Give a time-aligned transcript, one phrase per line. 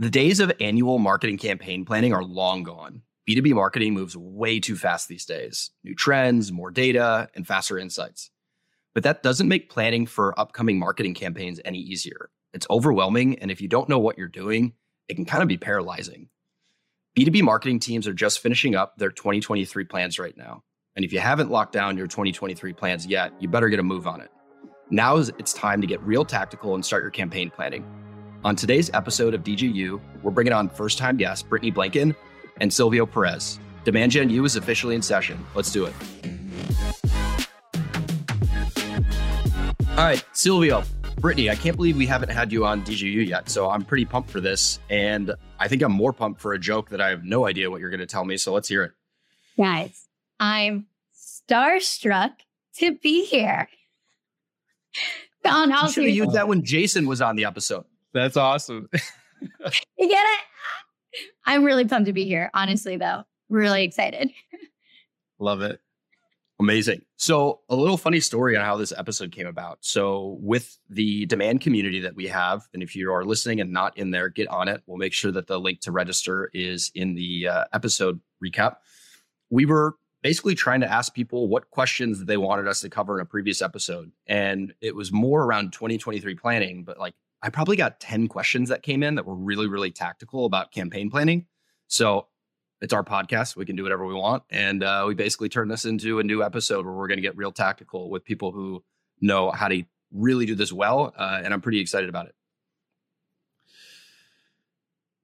[0.00, 3.02] The days of annual marketing campaign planning are long gone.
[3.28, 5.72] B2B marketing moves way too fast these days.
[5.84, 8.30] New trends, more data, and faster insights.
[8.94, 12.30] But that doesn't make planning for upcoming marketing campaigns any easier.
[12.54, 14.72] It's overwhelming, and if you don't know what you're doing,
[15.08, 16.30] it can kind of be paralyzing.
[17.14, 20.64] B2B marketing teams are just finishing up their 2023 plans right now.
[20.96, 24.06] And if you haven't locked down your 2023 plans yet, you better get a move
[24.06, 24.30] on it.
[24.88, 27.84] Now is it's time to get real tactical and start your campaign planning.
[28.42, 32.16] On today's episode of DGU, we're bringing on first time guests Bryttney Blanken
[32.58, 33.60] and Silvio Perez.
[33.84, 35.44] Demand Gen U is officially in session.
[35.54, 35.92] Let's do it.
[39.90, 40.82] All right, Silvio,
[41.16, 43.50] Bryttney, I can't believe we haven't had you on DGU yet.
[43.50, 44.78] So I'm pretty pumped for this.
[44.88, 47.82] And I think I'm more pumped for a joke that I have no idea what
[47.82, 48.38] you're going to tell me.
[48.38, 48.92] So let's hear it.
[49.58, 50.06] Guys,
[50.38, 52.32] I'm starstruck
[52.76, 53.68] to be here.
[55.44, 57.84] Don, you should have used that when Jason was on the episode.
[58.12, 58.88] That's awesome.
[58.92, 60.40] you get it?
[61.46, 62.50] I'm really pumped to be here.
[62.54, 64.30] Honestly, though, really excited.
[65.38, 65.80] Love it.
[66.60, 67.00] Amazing.
[67.16, 69.78] So, a little funny story on how this episode came about.
[69.80, 73.96] So, with the demand community that we have, and if you are listening and not
[73.96, 74.82] in there, get on it.
[74.86, 78.76] We'll make sure that the link to register is in the uh, episode recap.
[79.48, 83.22] We were basically trying to ask people what questions they wanted us to cover in
[83.22, 84.12] a previous episode.
[84.26, 88.82] And it was more around 2023 planning, but like I probably got 10 questions that
[88.82, 91.46] came in that were really, really tactical about campaign planning.
[91.86, 92.26] So
[92.80, 93.56] it's our podcast.
[93.56, 94.42] We can do whatever we want.
[94.50, 97.36] And uh, we basically turn this into a new episode where we're going to get
[97.36, 98.84] real tactical with people who
[99.20, 101.14] know how to really do this well.
[101.16, 102.34] Uh, and I'm pretty excited about it.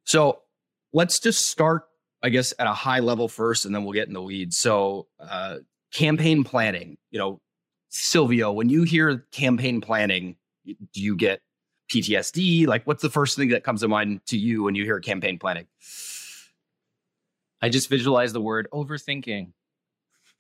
[0.05, 0.43] So
[0.93, 1.85] let's just start,
[2.23, 4.57] I guess, at a high level first, and then we'll get in the weeds.
[4.57, 5.57] So, uh,
[5.93, 7.41] campaign planning, you know,
[7.89, 11.41] Silvio, when you hear campaign planning, do you get
[11.89, 12.67] PTSD?
[12.67, 15.39] Like, what's the first thing that comes to mind to you when you hear campaign
[15.39, 15.67] planning?
[17.63, 19.53] I just visualize the word overthinking.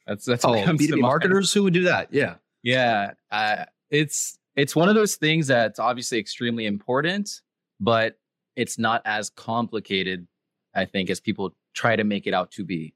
[0.07, 2.13] That's that's oh, B2B marketers who would do that.
[2.13, 2.35] Yeah.
[2.63, 3.13] Yeah.
[3.31, 7.41] Uh, it's it's one of those things that's obviously extremely important,
[7.81, 8.19] but
[8.55, 10.27] it's not as complicated,
[10.75, 12.95] I think, as people try to make it out to be.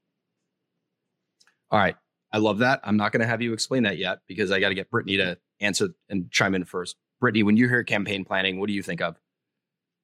[1.69, 1.95] All right.
[2.33, 2.79] I love that.
[2.83, 5.17] I'm not going to have you explain that yet because I got to get Bryttney
[5.17, 6.95] to answer and chime in first.
[7.21, 9.17] Bryttney, when you hear campaign planning, what do you think of?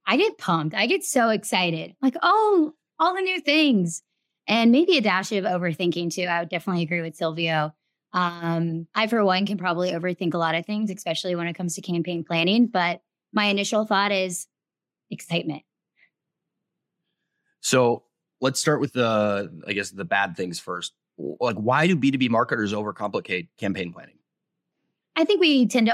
[0.06, 0.76] I get pumped.
[0.76, 1.96] I get so excited.
[2.02, 4.04] Like, oh, all the new things
[4.48, 6.24] and maybe a dash of overthinking too.
[6.24, 7.74] I would definitely agree with Silvio.
[8.14, 11.76] Um, I, for one, can probably overthink a lot of things, especially when it comes
[11.76, 12.68] to campaign planning.
[12.68, 13.02] But
[13.34, 14.48] my initial thought is
[15.12, 15.64] excitement.
[17.60, 18.04] So
[18.40, 20.94] let's start with the, I guess, the bad things first.
[21.18, 24.18] Like, why do B2B marketers overcomplicate campaign planning?
[25.16, 25.94] I think we tend to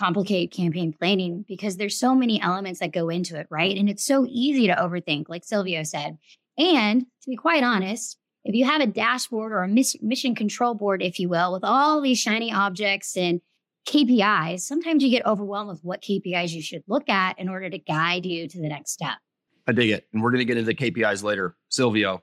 [0.00, 3.76] overcomplicate campaign planning because there's so many elements that go into it, right?
[3.76, 6.18] And it's so easy to overthink, like Silvio said.
[6.58, 11.02] And to be quite honest, if you have a dashboard or a mission control board,
[11.02, 13.40] if you will, with all these shiny objects and
[13.86, 17.78] KPIs, sometimes you get overwhelmed with what KPIs you should look at in order to
[17.78, 19.18] guide you to the next step.
[19.66, 20.06] I dig it.
[20.12, 21.56] And we're going to get into the KPIs later.
[21.68, 22.22] Silvio,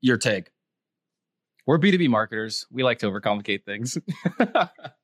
[0.00, 0.50] your take.
[1.66, 2.66] We're B2B marketers.
[2.70, 3.98] We like to overcomplicate things.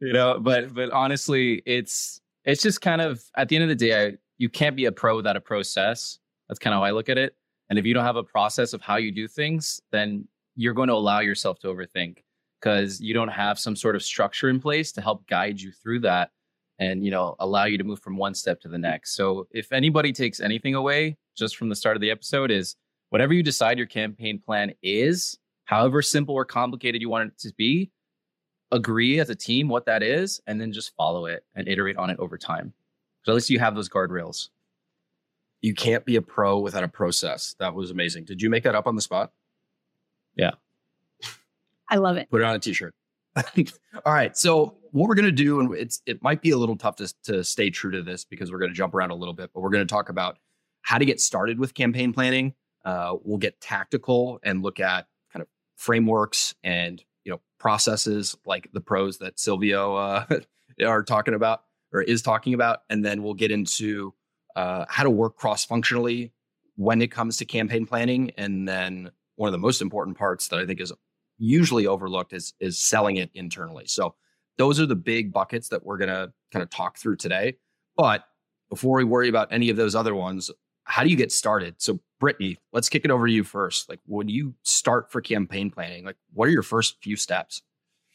[0.00, 3.74] you know, but but honestly, it's it's just kind of at the end of the
[3.74, 6.18] day, I, you can't be a pro without a process.
[6.48, 7.34] That's kind of how I look at it.
[7.68, 10.26] And if you don't have a process of how you do things, then
[10.56, 12.18] you're going to allow yourself to overthink
[12.60, 16.00] because you don't have some sort of structure in place to help guide you through
[16.00, 16.30] that
[16.80, 19.14] and you know allow you to move from one step to the next.
[19.14, 22.76] So if anybody takes anything away just from the start of the episode is
[23.10, 27.52] whatever you decide your campaign plan is, however simple or complicated you want it to
[27.56, 27.90] be,
[28.70, 32.10] agree as a team what that is and then just follow it and iterate on
[32.10, 32.72] it over time.
[33.24, 34.48] So at least you have those guardrails
[35.60, 37.54] you can't be a pro without a process.
[37.58, 38.24] That was amazing.
[38.24, 39.32] Did you make that up on the spot?
[40.36, 40.52] Yeah.
[41.90, 42.30] I love it.
[42.30, 42.94] Put it on a t-shirt.
[44.04, 44.36] All right.
[44.36, 47.12] So what we're going to do, and it's it might be a little tough to,
[47.24, 49.60] to stay true to this because we're going to jump around a little bit, but
[49.60, 50.38] we're going to talk about
[50.82, 52.54] how to get started with campaign planning.
[52.84, 58.70] Uh, we'll get tactical and look at kind of frameworks and you know processes like
[58.72, 60.24] the pros that Silvio uh,
[60.86, 64.14] are talking about or is talking about, and then we'll get into
[64.56, 66.32] uh, how to work cross functionally
[66.76, 68.30] when it comes to campaign planning.
[68.38, 70.90] And then one of the most important parts that I think is
[71.36, 73.86] usually overlooked is is selling it internally.
[73.86, 74.14] So
[74.56, 77.58] those are the big buckets that we're to kind of talk through today.
[77.94, 78.24] But
[78.70, 80.50] before we worry about any of those other ones,
[80.84, 81.74] how do you get started?
[81.76, 83.88] So Bryttney, let's kick it over to you first.
[83.88, 87.62] Like when you start for campaign planning, like what are your first few steps?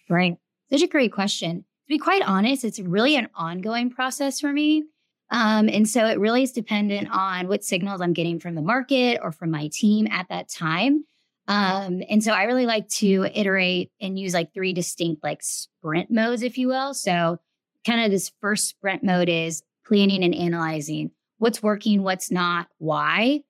[0.10, 0.38] Right.
[0.70, 1.60] Such a great question.
[1.60, 4.84] To be quite honest, it's really an ongoing process for me.
[5.30, 9.20] Um, and so it really is dependent on what signals I'm getting from the market
[9.22, 11.06] or from my team at that time.
[11.48, 16.10] Um, and so I really like to iterate and use like three distinct like sprint
[16.10, 16.94] modes, if you will.
[16.94, 17.40] So
[17.86, 23.42] kind of this first sprint mode is planning and analyzing what's working, what's not, why.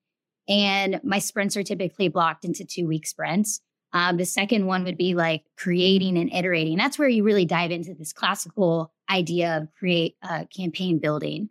[0.47, 3.61] And my sprints are typically blocked into two week sprints.
[3.93, 6.77] Um, the second one would be like creating and iterating.
[6.77, 11.49] That's where you really dive into this classical idea of create uh, campaign building.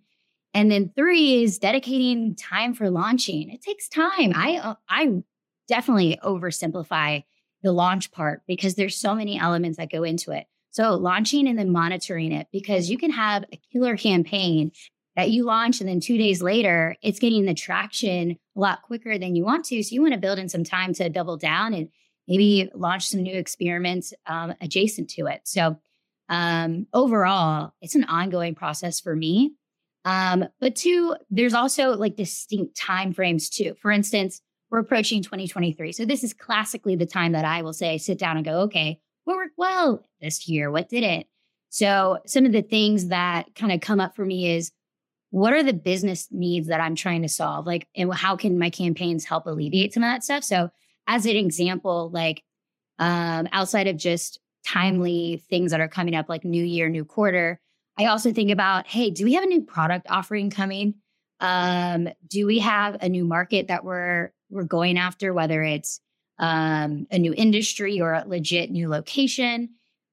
[0.55, 3.49] And then three is dedicating time for launching.
[3.51, 4.33] It takes time.
[4.35, 5.23] I uh, I
[5.69, 7.25] definitely oversimplify
[7.63, 10.47] the launch part because there's so many elements that go into it.
[10.71, 14.73] So launching and then monitoring it because you can have a killer campaign
[15.17, 19.19] that you launch and then two days later it's getting the traction a lot quicker
[19.19, 19.83] than you want to.
[19.83, 21.89] So you want to build in some time to double down and
[22.27, 25.43] maybe launch some new experiments um, adjacent to it.
[25.45, 25.79] So
[26.29, 29.55] um, overall, it's an ongoing process for me.
[30.05, 33.75] Um, but two, there's also like distinct time frames too.
[33.81, 35.93] For instance, we're approaching 2023.
[35.93, 38.99] So this is classically the time that I will say, sit down and go, okay,
[39.25, 40.71] what worked well this year?
[40.71, 41.27] What didn't?
[41.69, 44.73] So some of the things that kind of come up for me is
[45.33, 47.67] what are the business needs that I'm trying to solve?
[47.67, 50.45] Like, and how can my campaigns help alleviate some of that stuff?
[50.45, 50.69] So
[51.07, 52.43] as an example, like
[52.99, 57.59] um, outside of just timely things that are coming up, like new year, new quarter,
[57.99, 60.97] I also think about, hey, do we have a new product offering coming?
[61.41, 65.99] Um, do we have a new market that we're we're going after, whether it's
[66.39, 69.71] um, a new industry or a legit new location,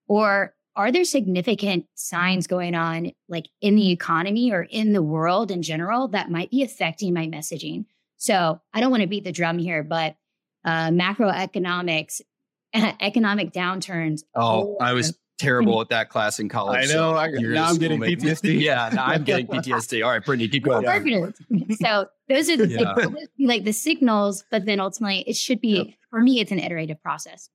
[0.08, 5.52] or are there significant signs going on like in the economy or in the world
[5.52, 7.84] in general that might be affecting my messaging?
[8.16, 10.16] So I don't want to beat the drum here, but
[10.64, 12.22] uh, macroeconomics,
[12.74, 14.22] economic downturns.
[14.36, 16.78] Oh, I was terrible at that class in college.
[16.78, 17.12] I know.
[17.12, 18.62] So I, now I'm getting PTSD.
[18.62, 20.02] yeah, now I'm getting PTSD.
[20.06, 20.84] All right, Bryttney, keep going.
[20.84, 21.68] Yeah.
[21.82, 23.46] so those are the yeah.
[23.46, 25.88] like the signals, but then ultimately it should be yep.
[26.10, 26.40] for me.
[26.40, 27.50] It's an iterative process.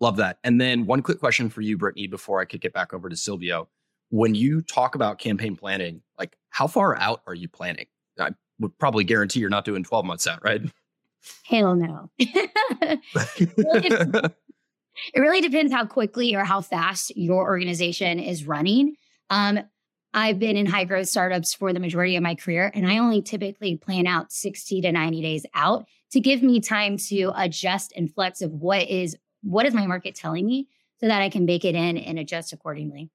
[0.00, 0.38] Love that.
[0.42, 3.16] And then one quick question for you, Bryttney, before I kick it back over to
[3.16, 3.68] Silvio.
[4.08, 7.86] When you talk about campaign planning, like how far out are you planning?
[8.18, 10.62] I would probably guarantee you're not doing 12 months out, right?
[11.44, 12.10] Hell no.
[12.18, 14.32] it
[15.14, 18.96] really depends how quickly or how fast your organization is running.
[19.28, 19.60] Um,
[20.12, 23.22] I've been in high growth startups for the majority of my career, and I only
[23.22, 28.12] typically plan out 60 to 90 days out to give me time to adjust and
[28.12, 30.68] flex of what is what is my market telling me
[31.00, 33.10] so that I can bake it in and adjust accordingly.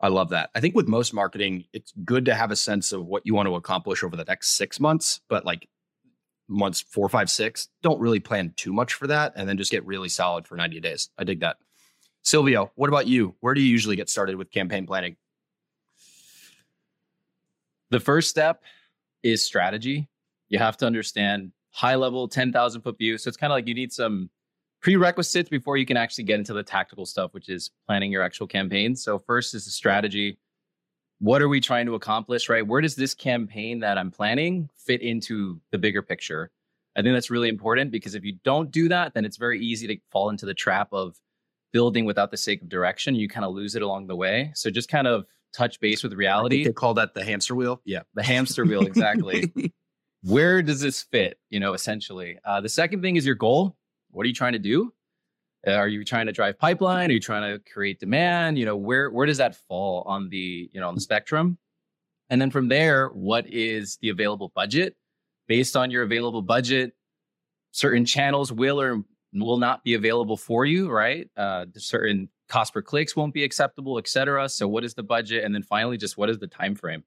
[0.00, 0.50] I love that.
[0.54, 3.48] I think with most marketing, it's good to have a sense of what you want
[3.48, 5.68] to accomplish over the next six months, but like
[6.46, 9.86] months four, five, six, don't really plan too much for that and then just get
[9.86, 11.08] really solid for 90 days.
[11.16, 11.56] I dig that.
[12.22, 13.34] Silvio, what about you?
[13.40, 15.16] Where do you usually get started with campaign planning?
[17.90, 18.62] The first step
[19.22, 20.08] is strategy.
[20.48, 23.16] You have to understand high level 10,000 foot view.
[23.16, 24.28] So it's kind of like you need some
[24.84, 28.46] prerequisites before you can actually get into the tactical stuff, which is planning your actual
[28.46, 28.94] campaign.
[28.94, 30.38] So first is the strategy
[31.20, 32.66] what are we trying to accomplish, right?
[32.66, 36.50] Where does this campaign that I'm planning fit into the bigger picture?
[36.96, 39.86] I think that's really important because if you don't do that, then it's very easy
[39.86, 41.16] to fall into the trap of
[41.72, 43.14] building without the sake of direction.
[43.14, 44.52] You kind of lose it along the way.
[44.54, 46.64] So just kind of touch base with reality.
[46.64, 47.80] they call that the hamster wheel.
[47.84, 49.52] Yeah, the hamster wheel, exactly.
[50.22, 51.38] Where does this fit?
[51.48, 52.38] You know, essentially.
[52.44, 53.76] Uh, the second thing is your goal.
[54.14, 54.92] What are you trying to do?
[55.66, 57.10] Uh, are you trying to drive pipeline?
[57.10, 58.58] Are you trying to create demand?
[58.58, 61.58] You know, where where does that fall on the you know on the spectrum?
[62.30, 64.96] And then from there, what is the available budget?
[65.48, 66.92] Based on your available budget,
[67.72, 69.02] certain channels will or
[69.34, 71.28] will not be available for you, right?
[71.36, 74.48] Uh, certain cost per clicks won't be acceptable, et cetera.
[74.48, 75.44] So what is the budget?
[75.44, 77.02] And then finally, just what is the time frame,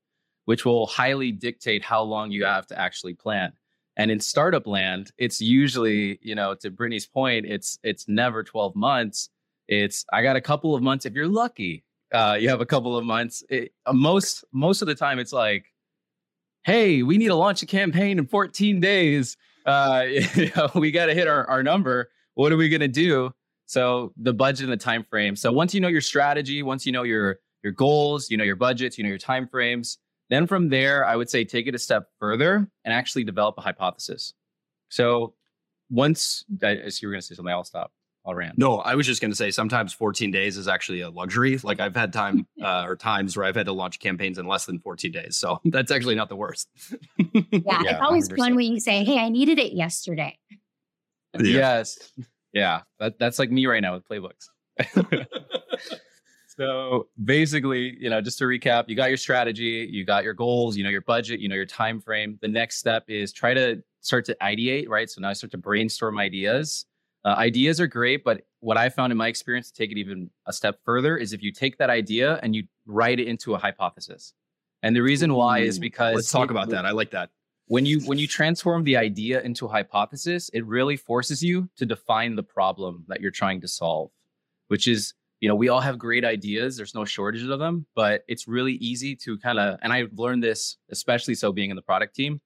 [0.46, 3.54] which will highly dictate how long you have to actually plan.
[3.98, 8.75] And in startup land, it's usually, you know, to Bryttney's point, it's it's never 12
[8.75, 9.30] months.
[9.68, 11.84] It's I got a couple of months if you're lucky.
[12.13, 13.44] Uh, you have a couple of months.
[13.50, 15.66] It, uh, most most of the time, it's like,
[16.63, 19.36] hey, we need to launch a campaign in 14 days.
[19.66, 22.10] Uh, you know, we got to hit our, our number.
[22.36, 23.34] What are we gonna do?
[23.66, 25.36] So the budget and the time frame.
[25.36, 28.56] So once you know your strategy, once you know your your goals, you know your
[28.56, 29.98] budgets, you know your time frames,
[30.29, 33.62] then from there, I would say take it a step further and actually develop a
[33.62, 34.34] hypothesis.
[34.89, 35.34] So
[35.89, 37.91] once, as you were going to say something, I'll stop.
[38.25, 38.57] I'll rant.
[38.57, 41.57] No, I was just going to say sometimes 14 days is actually a luxury.
[41.63, 44.65] Like I've had time uh, or times where I've had to launch campaigns in less
[44.65, 45.38] than 14 days.
[45.38, 46.67] So that's actually not the worst.
[47.17, 48.38] yeah, yeah, it's always 100%.
[48.38, 50.38] fun when you say, "Hey, I needed it yesterday."
[51.34, 51.41] Yeah.
[51.41, 52.12] Yes.
[52.53, 54.48] Yeah, that, that's like me right now with playbooks.
[56.58, 60.76] so basically, you know, just to recap, you got your strategy, you got your goals,
[60.76, 62.40] you know your budget, you know your time frame.
[62.42, 65.10] The next step is try to start to ideate, right?
[65.10, 66.86] So now I start to brainstorm ideas.
[67.26, 70.30] Uh, ideas are great, but what I found in my experience to take it even
[70.48, 73.58] a step further is if you take that idea and you write it into a
[73.58, 74.34] hypothesis.
[74.82, 76.86] And the reason why is because let's talk it- about that.
[76.86, 77.30] I like that.
[77.68, 81.86] when you when you transform the idea into a hypothesis it really forces you to
[81.86, 84.10] define the problem that you're trying to solve
[84.70, 88.24] which is you know we all have great ideas there's no shortage of them but
[88.27, 91.82] it's really easy to kind of and i've learned this especially so being in the
[91.82, 92.39] product team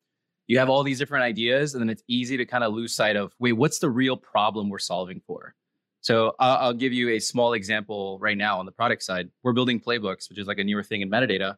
[0.47, 3.15] you have all these different ideas and then it's easy to kind of lose sight
[3.15, 5.53] of wait what's the real problem we're solving for
[6.01, 9.53] so uh, i'll give you a small example right now on the product side we're
[9.53, 11.55] building playbooks which is like a newer thing in metadata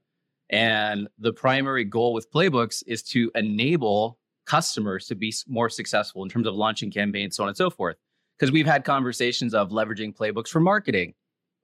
[0.49, 6.29] and the primary goal with playbooks is to enable customers to be more successful in
[6.29, 7.95] terms of launching campaigns, so on and so forth.
[8.37, 11.13] Because we've had conversations of leveraging playbooks for marketing,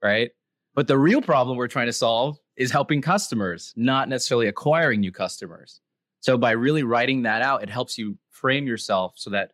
[0.02, 0.30] right?
[0.74, 5.12] But the real problem we're trying to solve is helping customers, not necessarily acquiring new
[5.12, 5.80] customers.
[6.20, 9.52] So by really writing that out, it helps you frame yourself so that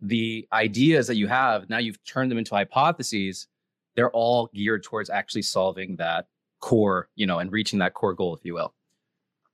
[0.00, 3.48] the ideas that you have, now you've turned them into hypotheses,
[3.96, 6.26] they're all geared towards actually solving that
[6.60, 8.74] core, you know, and reaching that core goal, if you will.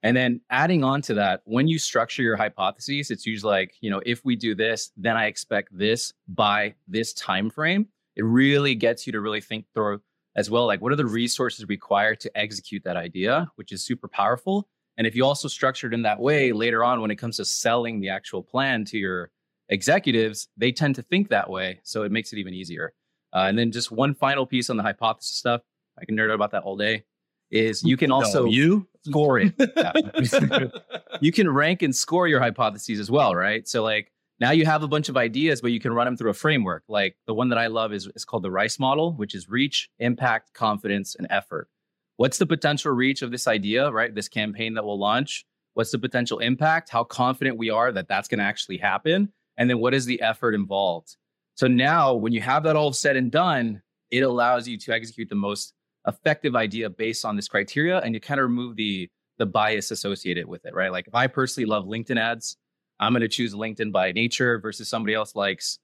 [0.03, 3.91] And then adding on to that, when you structure your hypotheses, it's usually like, you
[3.91, 7.89] know, if we do this, then I expect this by this time frame.
[8.15, 10.01] It really gets you to really think through
[10.39, 14.07] as well, like what are the resources required to execute that idea, which is super
[14.07, 14.69] powerful.
[14.97, 17.45] And if you also structure it in that way later on, when it comes to
[17.45, 19.33] selling the actual plan to your
[19.69, 21.81] executives, they tend to think that way.
[21.83, 22.93] So it makes it even easier.
[23.35, 25.63] Uh, and then just one final piece on the hypothesis stuff.
[26.01, 27.03] I can nerd out about that all day.
[27.51, 29.55] Is you can also No, you score it.
[31.21, 33.67] You can rank and score your hypotheses as well, right?
[33.67, 36.31] So like now you have a bunch of ideas, but you can run them through
[36.31, 36.85] a framework.
[36.89, 39.91] Like the one that I love is, is called the RICE model, which is reach,
[39.99, 41.69] impact, confidence, and effort.
[42.17, 44.15] What's the potential reach of this idea, right?
[44.15, 45.45] This campaign that we'll launch.
[45.75, 46.89] What's the potential impact?
[46.89, 49.33] How confident we are that that's going to actually happen?
[49.57, 51.17] And then what is the effort involved?
[51.55, 55.29] So now when you have that all said and done, it allows you to execute
[55.29, 55.75] the most
[56.07, 60.47] effective idea based on this criteria and you kind of remove the the bias associated
[60.47, 60.91] with it, right?
[60.91, 62.57] Like if I personally love LinkedIn ads,
[63.01, 65.79] I'm going to choose LinkedIn by nature versus somebody else likes,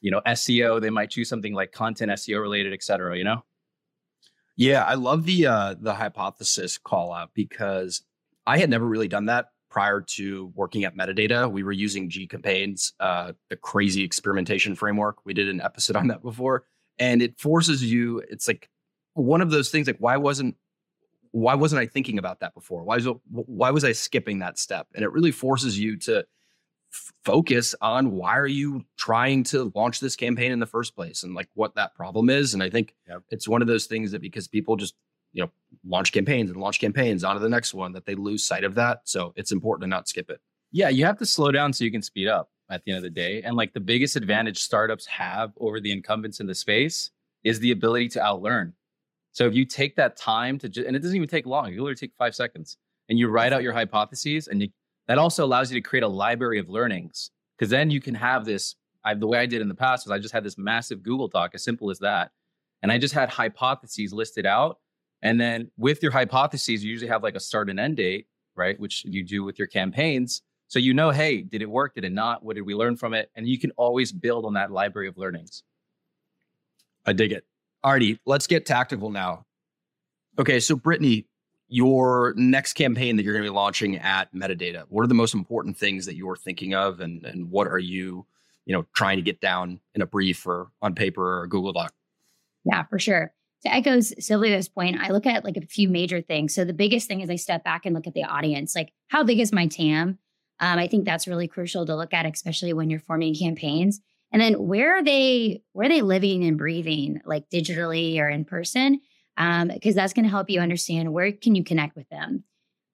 [0.00, 0.80] you know, SEO.
[0.80, 3.44] They might choose something like content SEO related, et cetera, you know?
[4.56, 8.02] Yeah, I love the uh the hypothesis call out because
[8.46, 11.50] I had never really done that prior to working at Metadata.
[11.50, 15.18] We were using G campaigns, uh the crazy experimentation framework.
[15.26, 16.64] We did an episode on that before
[16.98, 18.70] and it forces you it's like
[19.12, 20.56] one of those things like why wasn't
[21.32, 22.82] why wasn't I thinking about that before?
[22.82, 24.86] Why was why was I skipping that step?
[24.94, 26.24] And it really forces you to
[27.24, 31.34] focus on why are you trying to launch this campaign in the first place and
[31.34, 32.54] like what that problem is.
[32.54, 33.22] And I think Yep.
[33.30, 34.94] it's one of those things that because people just
[35.32, 35.50] you know
[35.84, 39.00] launch campaigns and launch campaigns onto the next one that they lose sight of that.
[39.04, 40.40] So it's important to not skip it.
[40.72, 43.02] Yeah, you have to slow down so you can speed up at the end of
[43.04, 43.42] the day.
[43.42, 47.10] And like the biggest advantage startups have over the incumbents in the space
[47.44, 48.72] is the ability to outlearn.
[49.32, 51.82] So if you take that time to just, and it doesn't even take long, you
[51.82, 54.68] literally take five seconds and you write out your hypotheses and you,
[55.08, 58.44] that also allows you to create a library of learnings because then you can have
[58.44, 58.74] this.
[59.04, 61.28] I, the way I did in the past was I just had this massive Google
[61.28, 62.32] Doc, as simple as that.
[62.82, 64.78] And I just had hypotheses listed out.
[65.22, 68.78] And then with your hypotheses, you usually have like a start and end date, right?
[68.78, 70.42] Which you do with your campaigns.
[70.68, 71.94] So you know, hey, did it work?
[71.94, 72.44] Did it not?
[72.44, 73.30] What did we learn from it?
[73.36, 75.62] And you can always build on that library of learnings.
[77.06, 77.44] I dig it.
[77.84, 79.46] Alrighty, let's get tactical now.
[80.38, 81.24] Okay, so Bryttney,
[81.68, 85.34] your next campaign that you're going to be launching at Metadata, what are the most
[85.34, 88.26] important things that you're thinking of, and and what are you,
[88.64, 91.92] you know, trying to get down in a brief or on paper or Google Doc?
[92.64, 93.32] Yeah, for sure.
[93.62, 96.54] To echo Silvio's point, I look at like a few major things.
[96.54, 98.76] So the biggest thing is I step back and look at the audience.
[98.76, 100.18] Like, how big is my TAM?
[100.60, 104.00] Um, I think that's really crucial to look at, especially when you're forming campaigns.
[104.32, 105.62] And then where are they?
[105.72, 109.00] Where are they living and breathing, like digitally or in person?
[109.38, 112.44] Um, because that's going to help you understand where can you connect with them.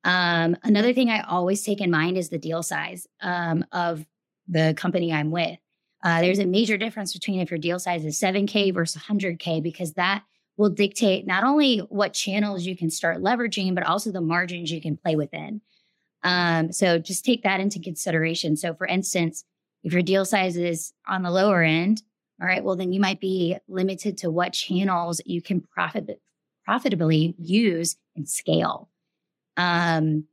[0.05, 4.05] Um, another thing I always take in mind is the deal size um, of
[4.49, 5.59] the company I'm with.
[6.03, 9.93] Uh, there's a major difference between if your deal size is 7K versus 100K because
[9.93, 10.25] that
[10.57, 14.81] will dictate not only what channels you can start leveraging, but also the margins you
[14.81, 15.61] can play within.
[16.25, 18.57] Um, so just take that into consideration.
[18.57, 19.45] So, for instance,
[19.83, 22.03] if your deal size is on the lower end,
[22.41, 26.21] all right, well, then you might be limited to what channels you can profit
[26.64, 28.88] profitably use and scale.
[29.57, 30.25] Um,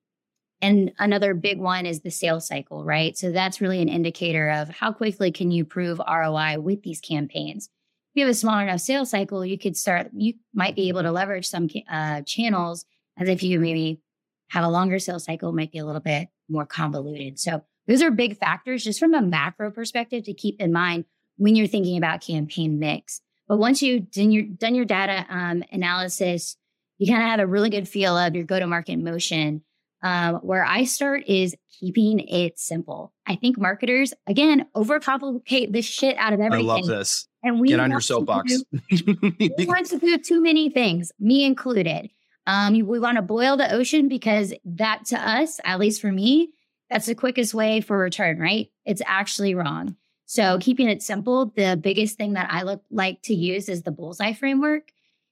[0.62, 3.17] and another big one is the sales cycle, right?
[3.17, 7.69] So that's really an indicator of how quickly can you prove ROI with these campaigns.
[8.13, 11.03] If you have a small enough sales cycle, you could start, you might be able
[11.03, 12.86] to leverage some uh, channels
[13.17, 14.01] as if you maybe
[14.50, 17.39] have a longer sales cycle, might be a little bit more convoluted.
[17.39, 21.05] So those are big factors just from a macro perspective to keep in mind
[21.38, 23.21] when you're thinking about campaign mix.
[23.50, 26.56] But once you've done your, done your data um, analysis,
[27.00, 29.63] you kind of have a really good feel of your go to market motion.
[30.01, 33.12] Um, where I start is keeping it simple.
[33.25, 36.70] I think marketers, again, overcomplicate the shit out of everything.
[36.70, 37.27] I love this.
[37.44, 38.63] And we get on your soapbox.
[38.89, 39.18] Do,
[39.58, 42.12] we want to do too many things, me included.
[42.48, 46.51] Um, we want to boil the ocean because that to us, at least for me,
[46.89, 48.70] that's the quickest way for return, right?
[48.86, 49.98] It's actually wrong.
[50.29, 53.89] So keeping it simple, the biggest thing that I look like to use is the
[53.89, 54.91] bullseye framework.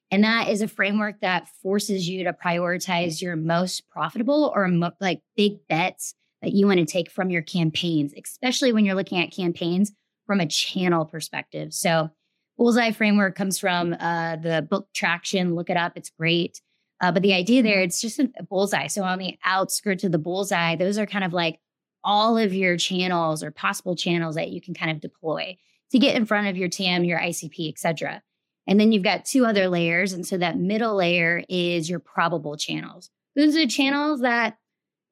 [0.09, 4.93] And that is a framework that forces you to prioritize your most profitable or mo-
[4.99, 9.19] like big bets that you want to take from your campaigns, especially when you're looking
[9.19, 9.91] at campaigns
[10.25, 11.75] from a channel perspective.
[11.75, 12.09] So,
[12.57, 15.53] Bullseye framework comes from uh, the book Traction.
[15.53, 16.59] Look it up; it's great.
[16.99, 18.87] Uh, but the idea there, it's just a bullseye.
[18.87, 21.59] So on the outskirts of the bullseye, those are kind of like
[22.07, 25.57] all of your channels or possible channels that you can kind of deploy
[25.91, 28.23] to get in front of your TAM, your ICP, et cetera.
[28.65, 30.13] And then you've got two other layers.
[30.13, 33.09] And so that middle layer is your probable channels.
[33.35, 34.57] Those are channels that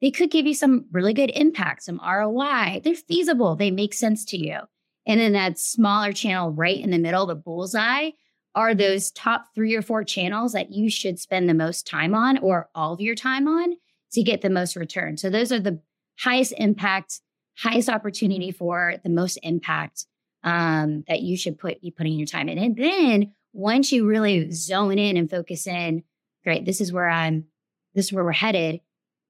[0.00, 2.80] they could give you some really good impact, some ROI.
[2.82, 4.60] They're feasible, they make sense to you.
[5.06, 8.10] And then that smaller channel right in the middle, the bullseye,
[8.54, 12.38] are those top three or four channels that you should spend the most time on
[12.38, 13.74] or all of your time on
[14.12, 15.18] to get the most return.
[15.18, 15.80] So those are the
[16.18, 17.20] highest impact,
[17.56, 20.06] highest opportunity for the most impact
[20.44, 22.58] um, that you should put be putting your time in.
[22.58, 26.04] And then once you really zone in and focus in,
[26.44, 27.46] great, this is where I'm,
[27.94, 28.80] this is where we're headed.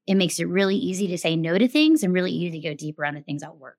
[0.07, 2.75] It makes it really easy to say no to things and really easy to go
[2.75, 3.79] deeper on the things that work.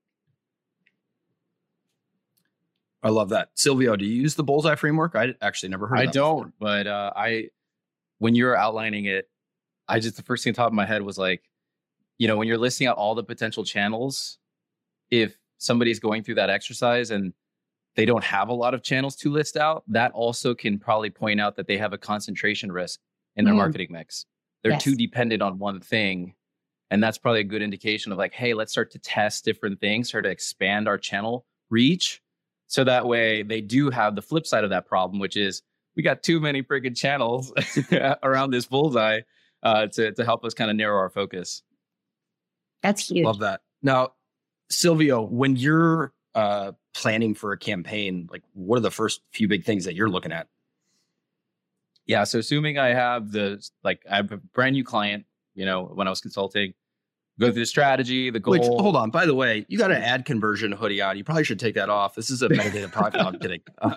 [3.03, 3.49] I love that.
[3.53, 5.15] Silvio, do you use the bullseye framework?
[5.15, 6.53] I actually never heard I don't, before.
[6.59, 7.49] but uh, I
[8.19, 9.29] when you were outlining it,
[9.87, 11.43] I just the first thing on top of my head was like,
[12.17, 14.39] you know, when you're listing out all the potential channels,
[15.09, 17.33] if somebody's going through that exercise and
[17.95, 21.41] they don't have a lot of channels to list out, that also can probably point
[21.41, 22.99] out that they have a concentration risk
[23.35, 23.57] in their mm.
[23.57, 24.25] marketing mix.
[24.63, 24.83] They're yes.
[24.83, 26.33] too dependent on one thing.
[26.89, 30.09] And that's probably a good indication of like, hey, let's start to test different things,
[30.09, 32.21] start to expand our channel reach
[32.67, 35.63] so that way they do have the flip side of that problem, which is
[35.95, 37.51] we got too many friggin' channels
[38.23, 39.21] around this bullseye
[39.63, 41.63] uh, to, to help us kind of narrow our focus.
[42.87, 43.25] That's huge.
[43.25, 43.61] Love that.
[43.83, 44.13] Now,
[44.69, 49.65] Silvio, when you're uh, planning for a campaign, like what are the first few big
[49.65, 50.47] things that you're looking at?
[52.05, 52.23] Yeah.
[52.23, 56.07] So assuming I have the like I have a brand new client, you know, when
[56.07, 56.73] I was consulting,
[57.41, 58.53] go through the strategy, the goal.
[58.53, 59.09] Which, hold on.
[59.09, 61.17] By the way, you got an AdConversion hoodie on.
[61.17, 62.15] You probably should take that off.
[62.15, 63.17] This is a metadata product.
[63.17, 63.61] no, I'm kidding.
[63.81, 63.95] Uh,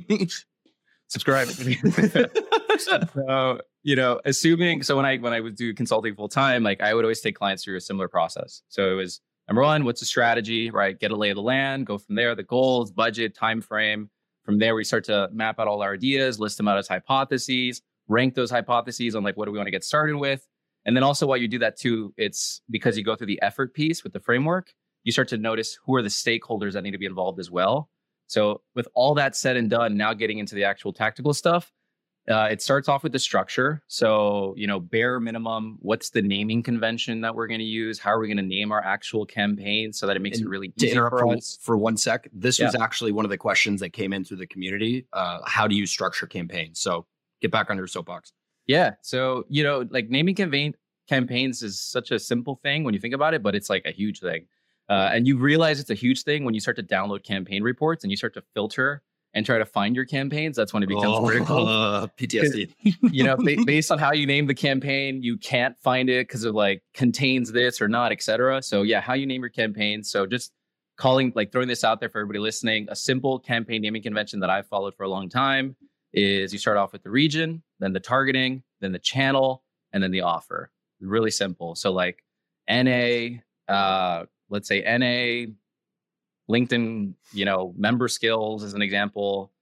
[1.08, 1.48] subscribe.
[2.78, 6.80] so, you know, assuming so when I when I would do consulting full time, like
[6.80, 8.62] I would always take clients through a similar process.
[8.68, 10.70] So it was number one, what's the strategy?
[10.70, 11.86] Right, get a lay of the land.
[11.86, 12.34] Go from there.
[12.34, 14.10] The goals, budget, time frame.
[14.44, 17.82] From there, we start to map out all our ideas, list them out as hypotheses,
[18.06, 20.46] rank those hypotheses on like what do we want to get started with
[20.88, 23.74] and then also while you do that too, it's because you go through the effort
[23.74, 24.72] piece with the framework,
[25.04, 27.90] you start to notice who are the stakeholders that need to be involved as well.
[28.28, 31.72] So with all that said and done, now getting into the actual tactical stuff,
[32.30, 33.82] uh, it starts off with the structure.
[33.88, 37.98] So, you know, bare minimum, what's the naming convention that we're going to use?
[37.98, 40.50] How are we going to name our actual campaign so that it makes and it
[40.50, 41.58] really easy for us?
[41.62, 42.66] For one sec, this yeah.
[42.66, 45.06] was actually one of the questions that came in through the community.
[45.14, 46.80] Uh, how do you structure campaigns?
[46.80, 47.06] So
[47.40, 48.32] get back on your soapbox.
[48.66, 48.94] Yeah.
[49.00, 50.74] So, you know, like naming campaign
[51.08, 53.90] campaigns is such a simple thing when you think about it, but it's like a
[53.90, 54.44] huge thing.
[54.88, 58.04] Uh, and you realize it's a huge thing when you start to download campaign reports
[58.04, 59.02] and you start to filter
[59.34, 60.56] and try to find your campaigns.
[60.56, 61.68] That's when it becomes oh, critical.
[61.68, 62.72] Uh, PTSD.
[63.12, 66.44] you know, ba- based on how you name the campaign, you can't find it because
[66.44, 68.62] of like contains this or not, etc.
[68.62, 70.02] So yeah, how you name your campaign.
[70.02, 70.52] So just
[70.96, 74.50] calling, like throwing this out there for everybody listening, a simple campaign naming convention that
[74.50, 75.76] I've followed for a long time
[76.12, 80.10] is you start off with the region, then the targeting, then the channel, and then
[80.10, 80.70] the offer.
[81.00, 81.74] Really simple.
[81.74, 82.24] So like
[82.68, 85.52] NA, uh, let's say NA,
[86.52, 89.52] LinkedIn, you know, member skills as an example,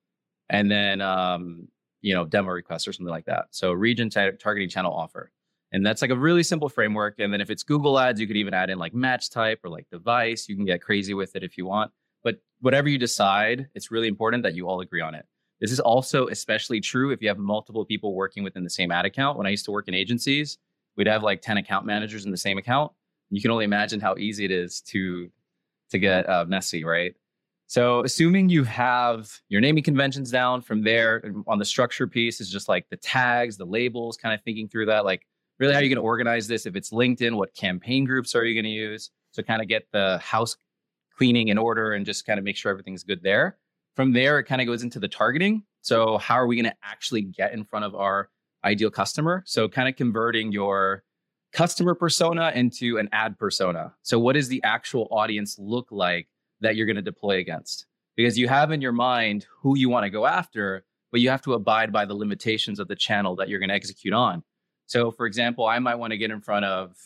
[0.48, 1.68] and then um,
[2.02, 3.46] you know, demo requests or something like that.
[3.50, 5.32] So region t- targeting channel offer.
[5.72, 7.18] And that's like a really simple framework.
[7.18, 9.70] And then if it's Google ads, you could even add in like match type or
[9.70, 10.48] like device.
[10.48, 11.90] You can get crazy with it if you want.
[12.22, 15.26] But whatever you decide, it's really important that you all agree on it.
[15.60, 19.04] This is also especially true if you have multiple people working within the same ad
[19.04, 19.38] account.
[19.38, 20.58] When I used to work in agencies,
[20.96, 22.92] we'd have like 10 account managers in the same account.
[23.30, 25.30] You can only imagine how easy it is to
[25.90, 27.14] to get uh, messy, right?
[27.68, 32.48] So, assuming you have your naming conventions down from there on the structure piece is
[32.48, 35.04] just like the tags, the labels, kind of thinking through that.
[35.04, 35.26] Like,
[35.58, 36.64] really, how are you going to organize this?
[36.64, 39.10] If it's LinkedIn, what campaign groups are you going to use?
[39.32, 40.56] So, kind of get the house
[41.18, 43.58] cleaning in order and just kind of make sure everything's good there.
[43.96, 45.64] From there, it kind of goes into the targeting.
[45.80, 48.30] So, how are we going to actually get in front of our
[48.64, 49.42] ideal customer?
[49.44, 51.02] So, kind of converting your
[51.56, 53.92] customer persona into an ad persona.
[54.02, 56.28] So, what does the actual audience look like?
[56.60, 60.04] that you're going to deploy against because you have in your mind who you want
[60.04, 63.48] to go after, but you have to abide by the limitations of the channel that
[63.48, 64.42] you're going to execute on.
[64.86, 66.96] So, for example, I might want to get in front of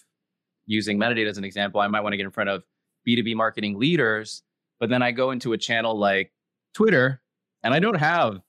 [0.67, 2.63] using metadata as an example, I might want to get in front of
[3.09, 4.43] B2B marketing leaders,
[4.79, 6.33] but then I go into a channel like
[6.75, 7.21] Twitter
[7.65, 8.41] and I don't have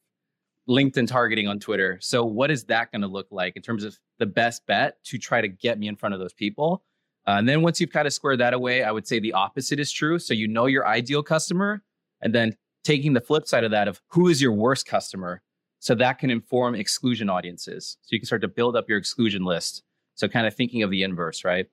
[0.72, 1.98] LinkedIn targeting on Twitter.
[2.02, 5.18] So, what is that going to look like in terms of the best bet to
[5.18, 6.84] try to get me in front of those people?
[7.28, 9.80] Uh, and then once you've kind of squared that away, I would say the opposite
[9.80, 10.18] is true.
[10.18, 11.84] So you know your ideal customer,
[12.22, 15.42] and then taking the flip side of that of who is your worst customer.
[15.80, 17.98] So that can inform exclusion audiences.
[18.02, 19.84] So you can start to build up your exclusion list.
[20.16, 21.68] So kind of thinking of the inverse, right?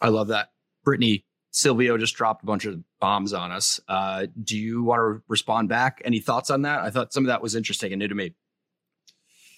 [0.00, 0.48] I love that.
[0.86, 3.78] Bryttney, Silvio just dropped a bunch of bombs on us.
[3.86, 6.00] Uh, do you want to respond back?
[6.04, 6.80] Any thoughts on that?
[6.80, 8.34] I thought some of that was interesting and new to me.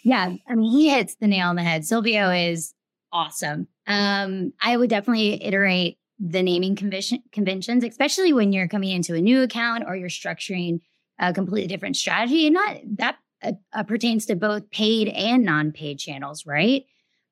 [0.03, 1.87] Yeah, I mean, he hits the nail on the head.
[1.87, 2.75] Silvio is
[3.13, 3.69] awesome.
[3.87, 9.21] Um, I would definitely iterate the naming convention, conventions, especially when you're coming into a
[9.21, 10.81] new account or you're structuring
[11.19, 12.47] a completely different strategy.
[12.47, 16.85] And not that uh, uh, pertains to both paid and non-paid channels, right?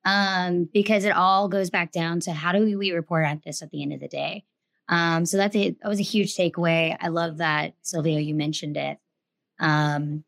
[0.05, 3.71] Um, because it all goes back down to how do we report on this at
[3.71, 4.45] the end of the day.
[4.89, 6.95] Um, so that's a that was a huge takeaway.
[6.99, 8.97] I love that Silvio, you mentioned it.
[9.59, 10.23] Um,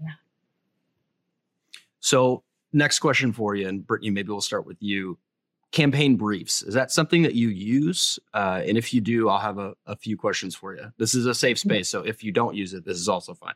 [0.00, 0.14] yeah.
[2.00, 5.18] So next question for you, and Bryttney, maybe we'll start with you.
[5.70, 8.18] Campaign briefs is that something that you use?
[8.34, 10.92] Uh, and if you do, I'll have a, a few questions for you.
[10.98, 11.70] This is a safe mm-hmm.
[11.70, 13.54] space, so if you don't use it, this is also fine.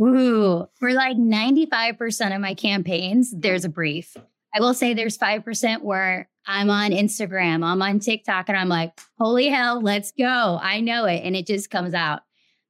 [0.00, 4.16] Ooh, for like 95% of my campaigns, there's a brief.
[4.58, 8.90] I will say there's 5% where I'm on Instagram, I'm on TikTok, and I'm like,
[9.16, 10.58] holy hell, let's go.
[10.60, 11.22] I know it.
[11.22, 12.22] And it just comes out.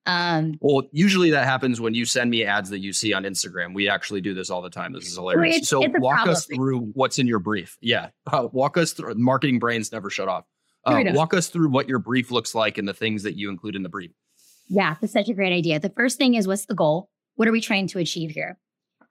[0.05, 3.73] Um, well, usually that happens when you send me ads that you see on Instagram.
[3.73, 4.93] We actually do this all the time.
[4.93, 5.57] This is hilarious.
[5.57, 7.79] It's, so it's walk us through what's in your brief.
[7.81, 9.15] Yeah, uh, walk us through.
[9.15, 10.45] Marketing brains never shut off.
[10.85, 13.77] Uh, walk us through what your brief looks like and the things that you include
[13.77, 14.11] in the brief.
[14.69, 15.81] Yeah, that's such a great idea.
[15.81, 17.11] The first thing is what's the goal?
[17.37, 18.59] What are we trying to achieve here?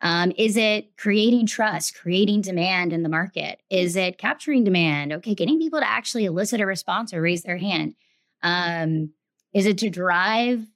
[0.02, 3.62] Um, is it creating trust, creating demand in the market?
[3.70, 5.12] Is it capturing demand?
[5.12, 7.96] Okay, getting people to actually elicit a response or raise their hand.
[8.44, 9.12] Um,
[9.54, 10.68] is it to drive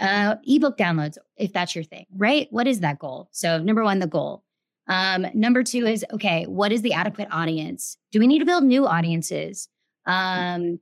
[0.00, 2.48] uh, ebook downloads if that's your thing, right?
[2.50, 3.28] What is that goal?
[3.30, 4.42] So, number one, the goal.
[4.88, 7.96] Um, number two is okay, what is the adequate audience?
[8.12, 9.68] Do we need to build new audiences?
[10.06, 10.80] Um,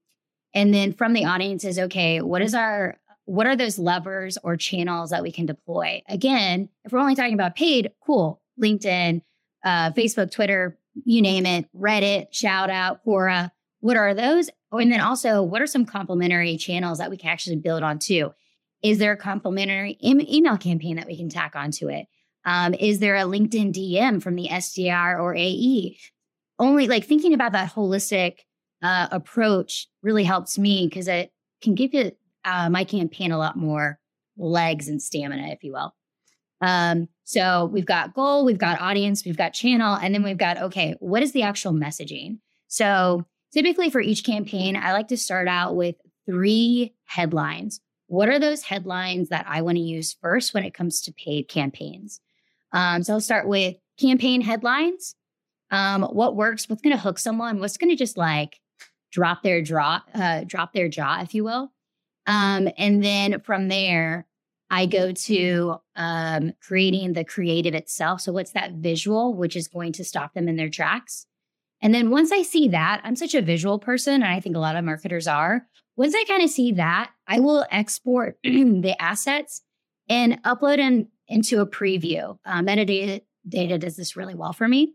[0.54, 5.10] and then from the audiences, okay, what is our what are those levers or channels
[5.10, 6.02] that we can deploy?
[6.08, 9.22] Again, if we're only talking about paid, cool, LinkedIn,
[9.64, 13.50] uh, Facebook, Twitter, you name it, Reddit, shout out, Quora.
[13.80, 14.50] What are those?
[14.72, 17.98] Oh, and then also, what are some complementary channels that we can actually build on
[17.98, 18.32] too?
[18.82, 22.06] Is there a complimentary email campaign that we can tack onto it?
[22.44, 25.98] Um, is there a LinkedIn DM from the SDR or AE?
[26.58, 28.40] Only like thinking about that holistic
[28.82, 31.32] uh, approach really helps me because it
[31.62, 33.98] can give it uh, my campaign a lot more
[34.36, 35.94] legs and stamina, if you will.
[36.60, 40.58] Um, so we've got goal, we've got audience, we've got channel, and then we've got
[40.58, 42.38] okay, what is the actual messaging?
[42.68, 48.38] So typically for each campaign, I like to start out with three headlines what are
[48.38, 52.20] those headlines that I want to use first when it comes to paid campaigns?
[52.72, 55.14] Um, so I'll start with campaign headlines.
[55.70, 56.68] Um, what works?
[56.68, 57.60] What's going to hook someone?
[57.60, 58.60] What's going to just like
[59.10, 61.72] drop their draw, uh, drop their jaw, if you will?
[62.26, 64.26] Um, and then from there,
[64.70, 68.22] I go to um, creating the creative itself.
[68.22, 71.26] So what's that visual, which is going to stop them in their tracks?
[71.80, 74.60] And then once I see that, I'm such a visual person, and I think a
[74.60, 75.66] lot of marketers are.
[75.96, 79.62] Once I kind of see that, I will export the assets
[80.08, 82.38] and upload them into a preview.
[82.44, 84.94] Uh, metadata data does this really well for me.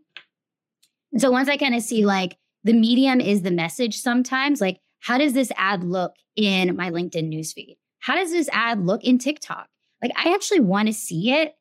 [1.12, 4.80] And so once I kind of see like the medium is the message sometimes, like
[5.00, 7.76] how does this ad look in my LinkedIn newsfeed?
[7.98, 9.68] How does this ad look in TikTok?
[10.02, 11.54] Like I actually want to see it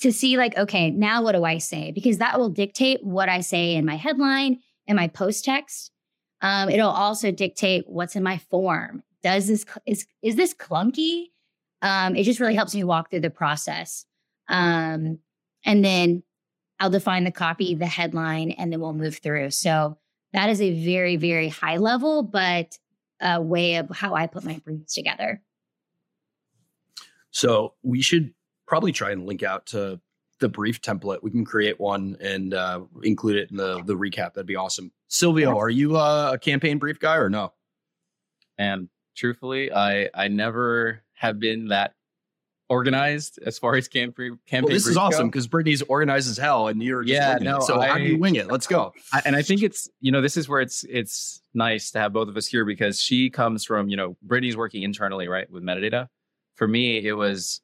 [0.00, 1.92] to see like, okay, now what do I say?
[1.92, 5.90] Because that will dictate what I say in my headline and my post text.
[6.40, 9.02] Um, it'll also dictate what's in my form.
[9.22, 11.26] Does this is is this clunky?
[11.82, 14.04] Um, it just really helps me walk through the process.
[14.48, 15.18] Um,
[15.64, 16.22] and then
[16.80, 19.50] I'll define the copy, the headline, and then we'll move through.
[19.50, 19.98] So
[20.32, 22.76] that is a very, very high level, but
[23.22, 25.42] a way of how I put my briefs together.
[27.30, 28.34] So we should
[28.66, 30.00] probably try and link out to
[30.40, 31.22] the brief template.
[31.22, 34.34] We can create one and uh, include it in the the recap.
[34.34, 34.92] That'd be awesome.
[35.08, 37.52] Silvio, are you uh, a campaign brief guy or no?
[38.58, 41.94] And truthfully, I I never have been that
[42.72, 44.64] organized as far as campaign campaign.
[44.64, 47.42] Well, this is awesome because Bryttney's organized as hell, and you're Yeah, it.
[47.42, 48.48] no, So how do you I- wing it?
[48.48, 48.92] Let's go.
[49.12, 52.12] I, and I think it's you know this is where it's it's nice to have
[52.12, 55.62] both of us here because she comes from you know Bryttney's working internally right with
[55.62, 56.08] metadata.
[56.56, 57.60] For me, it was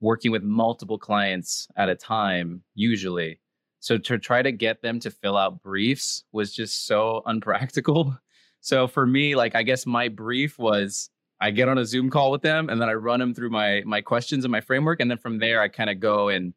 [0.00, 3.38] working with multiple clients at a time usually.
[3.80, 8.16] So to try to get them to fill out briefs was just so unpractical.
[8.60, 11.10] So for me, like I guess my brief was
[11.42, 13.82] I get on a Zoom call with them and then I run them through my
[13.84, 16.54] my questions and my framework, and then from there I kind of go and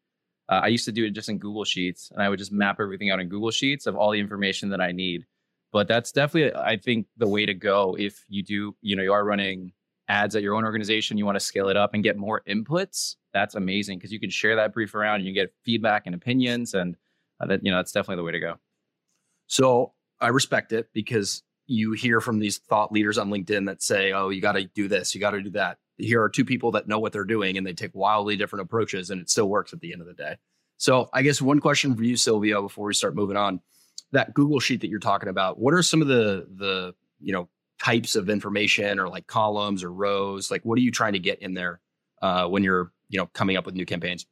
[0.48, 2.76] uh, I used to do it just in Google Sheets, and I would just map
[2.80, 5.26] everything out in Google Sheets of all the information that I need.
[5.72, 9.12] But that's definitely, I think, the way to go if you do, you know, you
[9.12, 9.72] are running
[10.08, 13.16] ads at your own organization, you want to scale it up and get more inputs.
[13.34, 16.74] That's amazing because you can share that brief around and you get feedback and opinions,
[16.74, 16.96] and
[17.40, 18.54] uh, that you know that's definitely the way to go.
[19.48, 24.12] So I respect it because you hear from these thought leaders on LinkedIn that say,
[24.12, 26.72] "Oh, you got to do this, you got to do that." Here are two people
[26.72, 29.72] that know what they're doing, and they take wildly different approaches, and it still works
[29.72, 30.36] at the end of the day.
[30.76, 33.60] So I guess one question for you, Silvio, before we start moving on,
[34.12, 37.48] that Google sheet that you're talking about, what are some of the the you know
[37.82, 40.50] types of information or like columns or rows?
[40.50, 41.80] Like, what are you trying to get in there
[42.22, 44.26] uh, when you're you know coming up with new campaigns?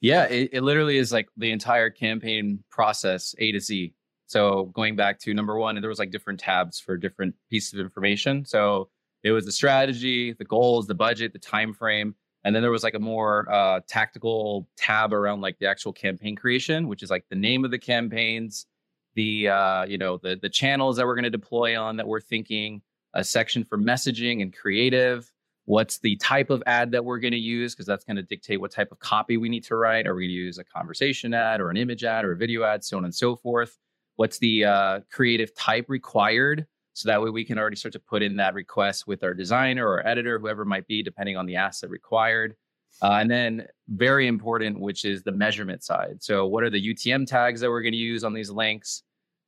[0.00, 3.92] Yeah, it, it literally is like the entire campaign process, A to Z.
[4.28, 7.80] So going back to number one, there was like different tabs for different pieces of
[7.80, 8.44] information.
[8.44, 8.88] So
[9.24, 12.14] it was the strategy, the goals, the budget, the time frame,
[12.44, 16.36] and then there was like a more uh, tactical tab around like the actual campaign
[16.36, 18.66] creation, which is like the name of the campaigns,
[19.14, 22.20] the uh, you know the the channels that we're going to deploy on that we're
[22.20, 22.82] thinking,
[23.14, 25.32] a section for messaging and creative,
[25.68, 28.58] what's the type of ad that we're going to use because that's going to dictate
[28.58, 31.34] what type of copy we need to write are we going to use a conversation
[31.34, 33.76] ad or an image ad or a video ad so on and so forth
[34.18, 38.22] what's the uh, creative type required so that way we can already start to put
[38.22, 41.54] in that request with our designer or editor whoever it might be depending on the
[41.56, 42.54] asset required
[43.02, 47.24] uh, and then very important which is the measurement side so what are the utm
[47.26, 49.02] tags that we're going to use on these links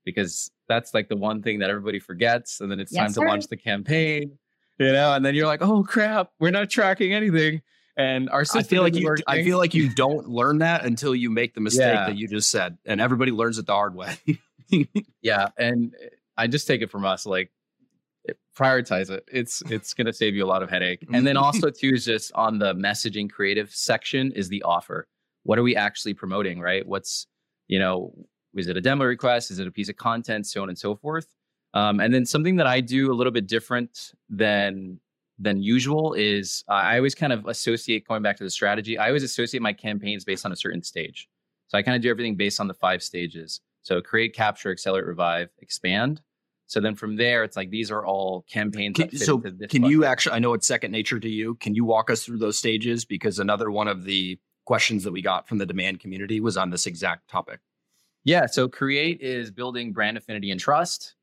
[0.04, 3.20] because that's like the one thing that everybody forgets and then it's Yes, time to
[3.28, 4.38] launch the campaign
[4.78, 7.61] you know, and then you're like, oh crap, we're not tracking anything.
[7.98, 9.24] And our system I feel like isn't you.
[9.26, 12.06] I feel like you don't learn that until you make the mistake Yeah.
[12.06, 14.16] that you just said, and everybody learns it the hard way.
[15.22, 15.48] yeah.
[15.59, 15.94] And
[16.37, 17.50] I just take it from us, like
[18.56, 19.24] prioritize it.
[19.33, 21.06] It's it's gonna save you a lot of headache.
[21.12, 25.09] And then also too is just on the messaging creative section is the offer.
[25.44, 26.87] What are we actually promoting, right?
[26.87, 27.26] What's
[27.68, 28.12] you know,
[28.54, 29.50] is it a demo request?
[29.50, 31.26] Is it a piece of content, so on and so forth?
[31.72, 34.98] Um, and then something that I do a little bit different than
[35.38, 38.98] than usual is uh, I always kind of associate going back to the strategy.
[38.98, 41.28] I always associate my campaigns based on a certain stage.
[41.68, 43.61] So I kind of do everything based on the five stages.
[43.83, 46.21] So create, capture, accelerate, revive, expand.
[46.66, 48.97] So then from there, it's like these are all campaigns.
[48.97, 50.37] Can, that fit so into this can you actually?
[50.37, 51.57] I know it's second nature to you.
[51.57, 53.05] Can you walk us through those stages?
[53.05, 56.71] Because another one of the questions that we got from the demand community was on
[56.71, 57.59] this exact topic.
[58.23, 58.47] Yeah.
[58.47, 61.16] So create is building brand affinity and trust.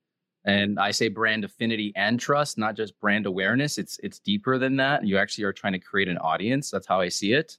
[0.43, 3.77] And I say brand affinity and trust, not just brand awareness.
[3.77, 5.05] It's it's deeper than that.
[5.05, 6.69] You actually are trying to create an audience.
[6.71, 7.57] That's how I see it.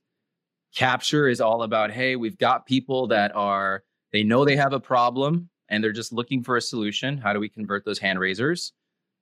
[0.75, 4.81] Capture is all about, hey, we've got people that are they know they have a
[4.81, 7.19] problem and they're just looking for a solution.
[7.19, 8.73] How do we convert those hand raisers?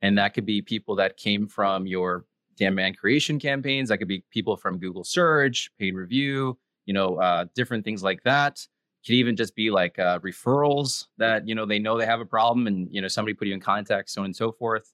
[0.03, 2.25] And that could be people that came from your
[2.57, 3.89] demand creation campaigns.
[3.89, 8.23] That could be people from Google search, paid review, you know, uh, different things like
[8.25, 8.67] that
[9.07, 12.27] could even just be like uh, referrals that you know they know they have a
[12.27, 14.93] problem and you know somebody put you in contact so on and so forth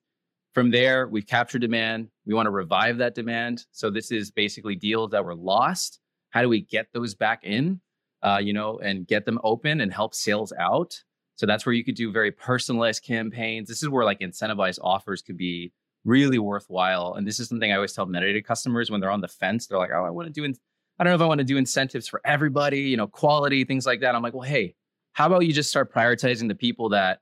[0.53, 4.77] from there we've captured demand we want to revive that demand so this is basically
[4.77, 6.01] deals that were lost
[6.31, 7.81] how do we get those back in
[8.23, 11.03] uh, you know and get them open and help sales out
[11.35, 15.23] so that's where you could do very personalized campaigns this is where like incentivized offers
[15.23, 15.73] could be
[16.05, 19.29] really worthwhile and this is something i always tell metadata customers when they're on the
[19.29, 20.57] fence they're like oh i want to do in-
[20.99, 23.87] I don't know if I want to do incentives for everybody, you know, quality, things
[23.87, 24.15] like that.
[24.15, 24.75] I'm like, well, hey,
[25.13, 27.21] how about you just start prioritizing the people that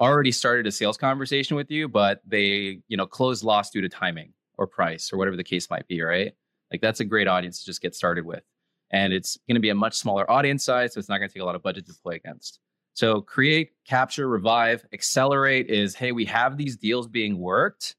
[0.00, 3.88] already started a sales conversation with you, but they, you know, closed loss due to
[3.88, 6.32] timing or price or whatever the case might be, right?
[6.70, 8.42] Like that's a great audience to just get started with.
[8.90, 11.34] And it's going to be a much smaller audience size, so it's not going to
[11.34, 12.60] take a lot of budget to play against.
[12.94, 17.94] So create, capture, revive, accelerate is hey, we have these deals being worked.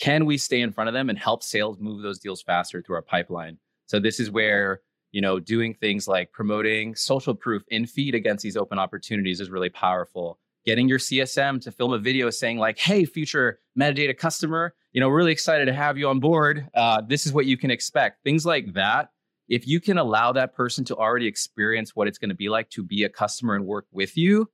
[0.00, 2.96] Can we stay in front of them and help sales move those deals faster through
[2.96, 3.58] our pipeline?
[3.86, 8.44] So this is where, you know, doing things like promoting social proof in feed against
[8.44, 10.38] these open opportunities is really powerful.
[10.66, 15.08] getting your CSM to film a video saying like, "Hey, future metadata customer, you know,
[15.08, 16.68] really excited to have you on board.
[16.74, 19.08] Uh, this is what you can expect." Things like that.
[19.48, 22.68] If you can allow that person to already experience what it's going to be like
[22.70, 24.50] to be a customer and work with you,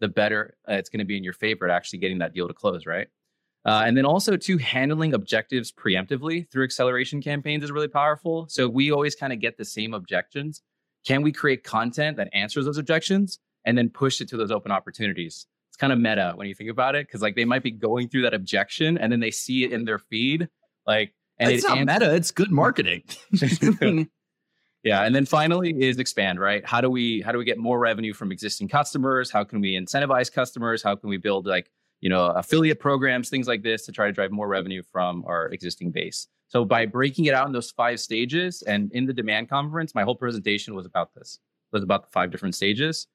[0.00, 2.48] the better uh, it's going to be in your favor at actually getting that deal
[2.48, 3.08] to close, right?
[3.66, 8.46] Uh, and then also to handling objectives preemptively through acceleration campaigns is really powerful.
[8.48, 10.60] So we always kind of get the same objections.
[11.06, 14.70] Can we create content that answers those objections and then push it to those open
[14.70, 15.46] opportunities?
[15.70, 18.08] It's kind of meta when you think about it, because like they might be going
[18.08, 20.48] through that objection and then they see it in their feed,
[20.86, 22.14] like and it's not meta.
[22.14, 23.02] It's good marketing.
[24.84, 26.38] yeah, and then finally is expand.
[26.38, 26.64] Right?
[26.64, 29.30] How do we how do we get more revenue from existing customers?
[29.30, 30.82] How can we incentivize customers?
[30.82, 31.70] How can we build like
[32.04, 35.46] you know, affiliate programs, things like this to try to drive more revenue from our
[35.48, 36.28] existing base.
[36.48, 40.02] So by breaking it out in those five stages and in the demand conference, my
[40.02, 41.38] whole presentation was about this.
[41.72, 43.06] It was about the five different stages.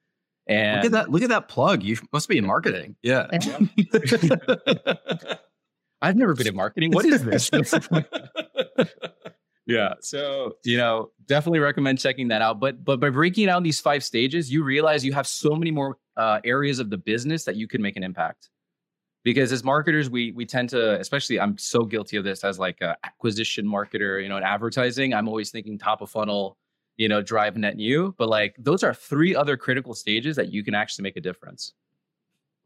[0.47, 1.84] And look at that, look at that plug.
[1.84, 2.95] You must be in marketing.
[3.03, 3.27] Yeah.
[6.01, 6.91] I've never been in marketing.
[6.91, 7.51] What is this?
[9.69, 9.93] yeah.
[10.01, 12.60] So, you know, definitely recommend checking that out.
[12.60, 15.97] But but by breaking down these five stages, you realize you have so many more
[16.17, 18.49] uh, areas of the business that you can make an impact
[19.23, 22.79] because as marketers we we tend to especially i'm so guilty of this as like
[22.82, 26.58] a acquisition marketer you know in advertising i'm always thinking top of funnel
[26.97, 30.63] you know drive net new but like those are three other critical stages that you
[30.63, 31.73] can actually make a difference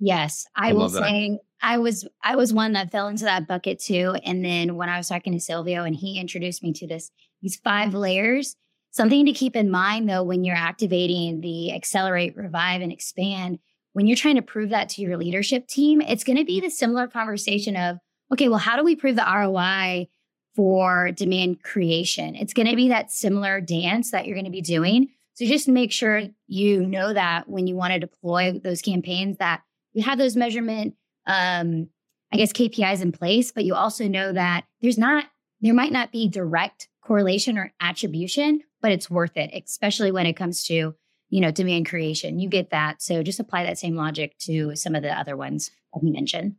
[0.04, 3.80] yes i, I will say i was i was one that fell into that bucket
[3.80, 7.12] too and then when i was talking to silvio and he introduced me to this
[7.42, 8.56] these five layers
[8.92, 13.60] something to keep in mind though when you're activating the accelerate revive and expand
[13.94, 16.70] when you're trying to prove that to your leadership team, it's going to be the
[16.70, 17.98] similar conversation of,
[18.32, 20.08] okay, well, how do we prove the ROI
[20.56, 22.36] for demand creation?
[22.36, 25.10] It's going to be that similar dance that you're going to be doing.
[25.36, 29.62] So just make sure you know that when you want to deploy those campaigns that
[29.94, 31.90] you have those measurement, um,
[32.32, 35.26] I guess KPIs in place, but you also know that there's not,
[35.62, 40.34] there might not be direct correlation or attribution, but it's worth it, especially when it
[40.34, 40.96] comes to
[41.34, 42.38] you know, demand creation.
[42.38, 43.02] You get that.
[43.02, 46.54] So just apply that same logic to some of the other ones that you mentioned.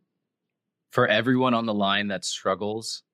[0.90, 3.04] For everyone on the line that struggles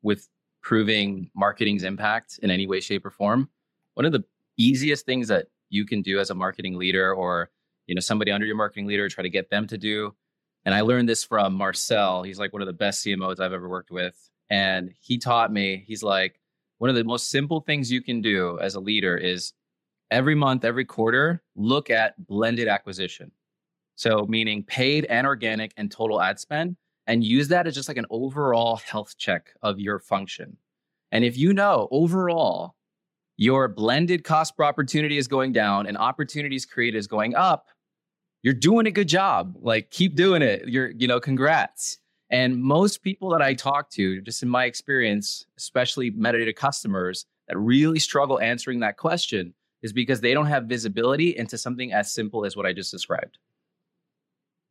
[0.00, 0.26] with
[0.62, 3.50] proving marketing's impact in any way, shape, or form,
[3.94, 4.24] one of the
[4.56, 7.50] easiest things that you can do as a marketing leader or
[7.90, 10.14] you know somebody under your marketing leader try to get them to do
[10.64, 13.68] and i learned this from marcel he's like one of the best cmos i've ever
[13.68, 16.40] worked with and he taught me he's like
[16.80, 19.52] one of the most simple things you can do as a leader is
[20.10, 23.30] every month, every quarter, look at blended acquisition.
[23.96, 26.76] So, meaning paid and organic and total ad spend,
[27.06, 30.56] and use that as just like an overall health check of your function.
[31.12, 32.76] And if you know overall
[33.36, 37.66] your blended cost per opportunity is going down and opportunities created is going up,
[38.42, 39.56] you're doing a good job.
[39.60, 40.68] Like, keep doing it.
[40.68, 41.98] You're, you know, congrats.
[42.30, 47.58] And most people that I talk to, just in my experience, especially metadata customers that
[47.58, 52.44] really struggle answering that question, is because they don't have visibility into something as simple
[52.44, 53.38] as what I just described.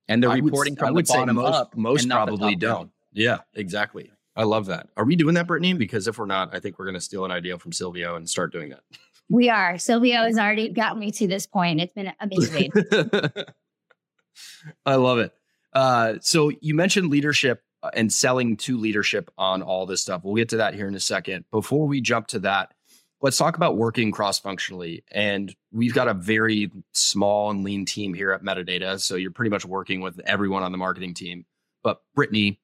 [0.08, 1.76] And they're I reporting would, from I would the bottom most, up.
[1.76, 2.84] Most probably don't.
[2.84, 2.92] Down.
[3.12, 4.12] Yeah, exactly.
[4.36, 4.88] I love that.
[4.96, 5.78] Are we doing that, Bryttney?
[5.78, 8.30] Because if we're not, I think we're going to steal an idea from Silvio and
[8.30, 8.84] start doing that.
[9.30, 9.78] We are.
[9.78, 11.80] Silvio has already gotten me to this point.
[11.80, 12.72] It's been amazing.
[14.86, 15.32] I love it.
[15.74, 20.22] Uh, so you mentioned leadership uh, and selling to leadership on all this stuff.
[20.24, 21.46] We'll get to that here in a second.
[21.52, 22.74] Before we jump to that,
[23.22, 25.04] let's talk about working cross functionally.
[25.12, 29.00] And we've got a very small and lean team here at Metadata.
[29.00, 31.46] So you're pretty much working with everyone on the marketing team.
[31.84, 32.58] But Bryttney,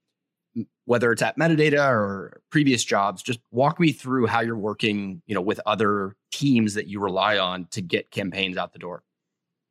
[0.86, 5.36] whether it's at Metadata or previous jobs, just walk me through how you're working, you
[5.36, 9.04] know, with other teams that you rely on to get campaigns out the door.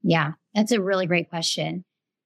[0.02, 1.84] Yeah, that's a really great question.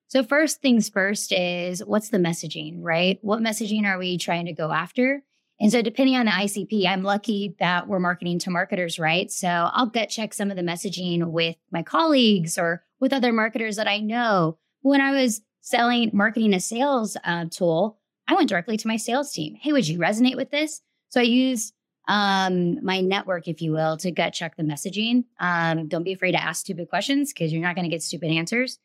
[0.08, 3.18] So first things first is what's the messaging, right?
[3.22, 5.22] What messaging are we trying to go after?
[5.60, 9.30] And so, depending on the ICP, I'm lucky that we're marketing to marketers, right?
[9.30, 13.76] So, I'll gut check some of the messaging with my colleagues or with other marketers
[13.76, 14.56] that I know.
[14.82, 19.32] When I was selling, marketing a sales uh, tool, I went directly to my sales
[19.32, 19.56] team.
[19.60, 20.80] Hey, would you resonate with this?
[21.08, 21.72] So, I use
[22.08, 25.24] um, my network, if you will, to gut check the messaging.
[25.40, 28.30] Um, don't be afraid to ask stupid questions because you're not going to get stupid
[28.30, 28.78] answers.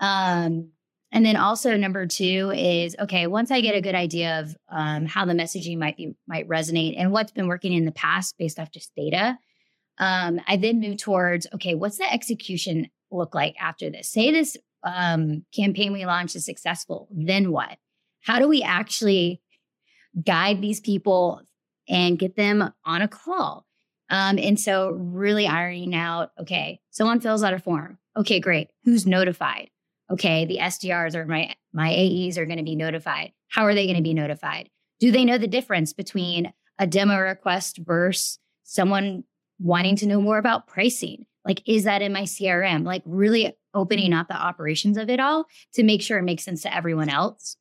[0.00, 0.70] Um,
[1.12, 3.28] and then also number two is okay.
[3.28, 6.96] Once I get a good idea of um, how the messaging might be might resonate
[6.98, 9.38] and what's been working in the past based off just data,
[9.98, 11.74] um, I then move towards okay.
[11.74, 14.08] What's the execution look like after this?
[14.08, 17.08] Say this um, campaign we launched is successful.
[17.12, 17.78] Then what?
[18.26, 19.40] How do we actually
[20.24, 21.42] guide these people
[21.88, 23.66] and get them on a call?
[24.10, 27.98] Um, and so really ironing out, okay, someone fills out a form.
[28.16, 28.70] Okay, great.
[28.84, 29.70] Who's notified?
[30.10, 33.32] okay, the SDRs or my my AEs are going to be notified.
[33.48, 34.70] How are they going to be notified?
[34.98, 39.24] Do they know the difference between a demo request versus someone
[39.58, 41.26] wanting to know more about pricing?
[41.44, 42.84] Like, is that in my CRM?
[42.84, 46.62] Like, really opening up the operations of it all to make sure it makes sense
[46.62, 47.56] to everyone else.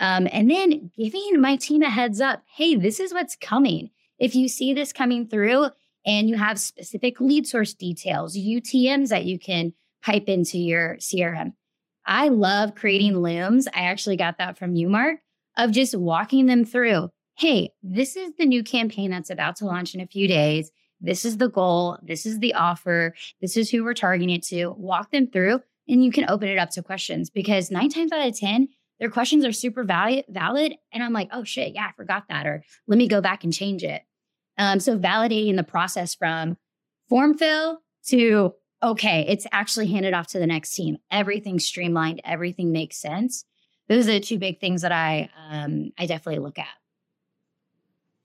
[0.00, 3.90] Um, and then giving my team a heads up hey, this is what's coming.
[4.18, 5.68] If you see this coming through
[6.04, 9.72] and you have specific lead source details, UTMs that you can
[10.02, 11.52] pipe into your CRM.
[12.06, 13.68] I love creating looms.
[13.68, 15.18] I actually got that from you, Mark,
[15.56, 17.10] of just walking them through.
[17.36, 20.70] Hey, this is the new campaign that's about to launch in a few days.
[21.00, 21.98] This is the goal.
[22.02, 23.14] This is the offer.
[23.40, 24.70] This is who we're targeting it to.
[24.70, 28.26] Walk them through and you can open it up to questions because nine times out
[28.26, 28.68] of 10,
[29.00, 30.74] their questions are super valid, valid.
[30.92, 32.46] And I'm like, oh shit, yeah, I forgot that.
[32.46, 34.02] Or let me go back and change it.
[34.56, 36.56] Um, so validating the process from
[37.08, 37.78] form fill
[38.08, 40.98] to, okay, it's actually handed off to the next team.
[41.10, 42.20] Everything's streamlined.
[42.24, 43.44] Everything makes sense.
[43.88, 46.66] Those are the two big things that I, um, I definitely look at.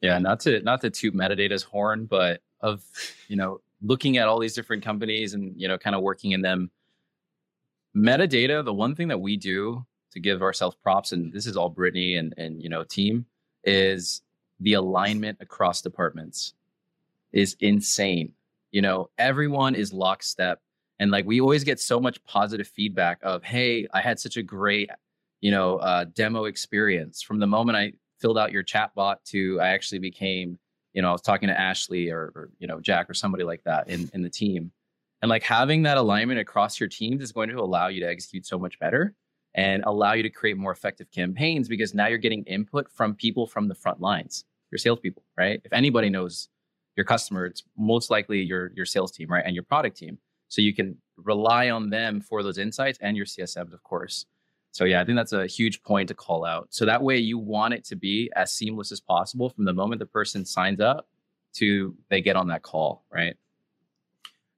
[0.01, 2.84] Yeah, not to not to toot metadata's horn, but of
[3.30, 6.41] you know looking at all these different companies and you know kind of working in
[6.41, 6.71] them
[7.95, 11.74] metadata the one thing that we do to give ourselves props and this is all
[11.74, 13.26] Bryttney and and you know team
[13.64, 14.22] is
[14.59, 16.53] the alignment across departments
[17.32, 18.34] is insane.
[18.72, 20.59] You know everyone is lockstep
[20.99, 24.43] and like we always get so much positive feedback of hey i had such a
[24.43, 24.89] great
[25.41, 27.22] you know uh, demo experience.
[27.22, 30.57] From the moment i filled out your chatbot to i actually became
[30.93, 33.64] you know, I was talking to Ashley or, or, you know, Jack or somebody like
[33.64, 34.72] that in, in the team.
[35.22, 38.45] And like having that alignment across your teams is going to allow you to execute
[38.45, 39.16] so much better
[39.56, 43.45] and allow you to create more effective campaigns because now you're getting input from people
[43.45, 45.62] from the front lines, your salespeople, right?
[45.64, 46.49] If anybody knows
[46.95, 49.43] your customer, it's most likely your your sales team, right?
[49.45, 50.18] And your product team.
[50.47, 54.26] So you can rely on them for those insights and your CSMs, of course.
[54.72, 56.68] So yeah, I think that's a huge point to call out.
[56.72, 59.99] So that way you want it to be as seamless as possible from the moment
[59.99, 61.08] the person signs up
[61.54, 63.36] to they get on that call, right?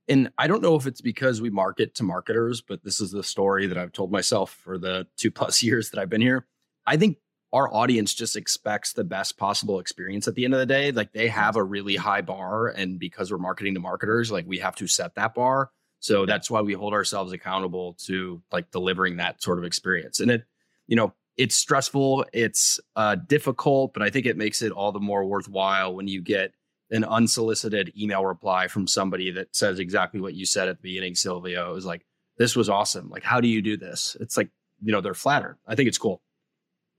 [0.08, 3.24] And I don't know if it's because we market to marketers, but this is the
[3.24, 6.46] story that I've told myself for the two plus years that I've been here.
[6.86, 7.18] I think
[7.54, 10.92] our audience just expects the best possible experience at the end of the day.
[10.92, 12.68] Like they have a really high bar.
[12.68, 15.72] And because we're marketing to marketers, like we have to set that bar.
[16.00, 20.20] So that's why we hold ourselves accountable to like delivering that sort of experience.
[20.20, 20.44] And it,
[20.86, 25.00] you know, it's stressful, it's uh, difficult, but I think it makes it all the
[25.00, 26.54] more worthwhile when you get
[26.92, 31.16] an unsolicited email reply from somebody that says exactly what you said at the beginning,
[31.16, 31.72] Silvio.
[31.72, 32.06] It was like,
[32.38, 33.10] this was awesome.
[33.10, 34.16] Like, how do you do this?
[34.20, 34.50] It's like,
[34.84, 35.58] you know, they're flattered.
[35.66, 36.22] I think it's cool.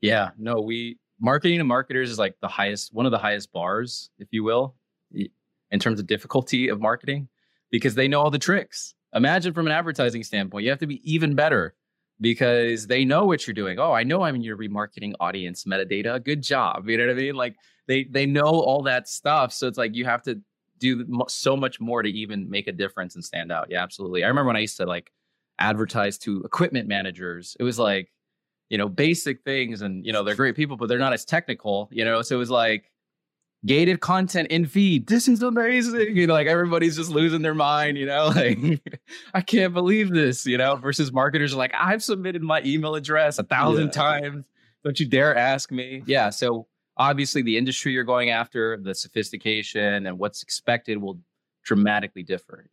[0.00, 4.10] Yeah, no, we marketing to marketers is like the highest, one of the highest bars,
[4.18, 4.74] if you will,
[5.70, 7.28] in terms of difficulty of marketing
[7.70, 8.94] because they know all the tricks.
[9.14, 11.74] Imagine from an advertising standpoint, you have to be even better
[12.20, 13.78] because they know what you're doing.
[13.78, 16.22] Oh, I know I'm in your remarketing audience metadata.
[16.22, 16.88] Good job.
[16.88, 17.34] You know what I mean?
[17.34, 17.56] Like
[17.86, 19.52] they they know all that stuff.
[19.52, 20.40] So it's like you have to
[20.78, 23.68] do so much more to even make a difference and stand out.
[23.70, 24.24] Yeah, absolutely.
[24.24, 25.10] I remember when I used to like
[25.58, 27.56] advertise to equipment managers.
[27.58, 28.12] It was like,
[28.68, 31.88] you know, basic things and you know, they're great people, but they're not as technical,
[31.90, 32.22] you know.
[32.22, 32.90] So it was like
[33.66, 35.06] gated content in feed.
[35.08, 36.16] This is amazing.
[36.16, 38.58] You know, like everybody's just losing their mind, you know, like
[39.34, 43.38] I can't believe this, you know, versus marketers are like, I've submitted my email address
[43.38, 43.90] a thousand yeah.
[43.90, 44.44] times.
[44.84, 46.02] Don't you dare ask me.
[46.06, 46.30] Yeah.
[46.30, 51.18] So obviously the industry you're going after, the sophistication and what's expected will
[51.64, 52.70] dramatically differ.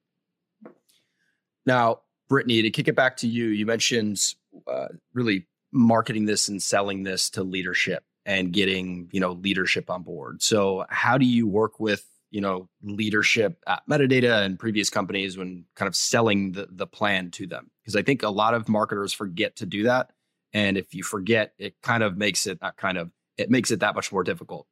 [1.66, 4.20] Now, Bryttney, to kick it back to you, you mentioned
[4.68, 10.04] uh, really marketing this and selling this to leadership and getting you know leadership on
[10.04, 10.42] board.
[10.42, 15.66] So how do you work with you know leadership at metadata and previous companies when
[15.76, 17.70] kind of selling the, the plan to them?
[17.82, 20.12] Because i think a lot of marketers forget to do that
[20.54, 23.80] and if you forget it kind of makes it that kind of it makes it
[23.80, 24.68] that much more difficult.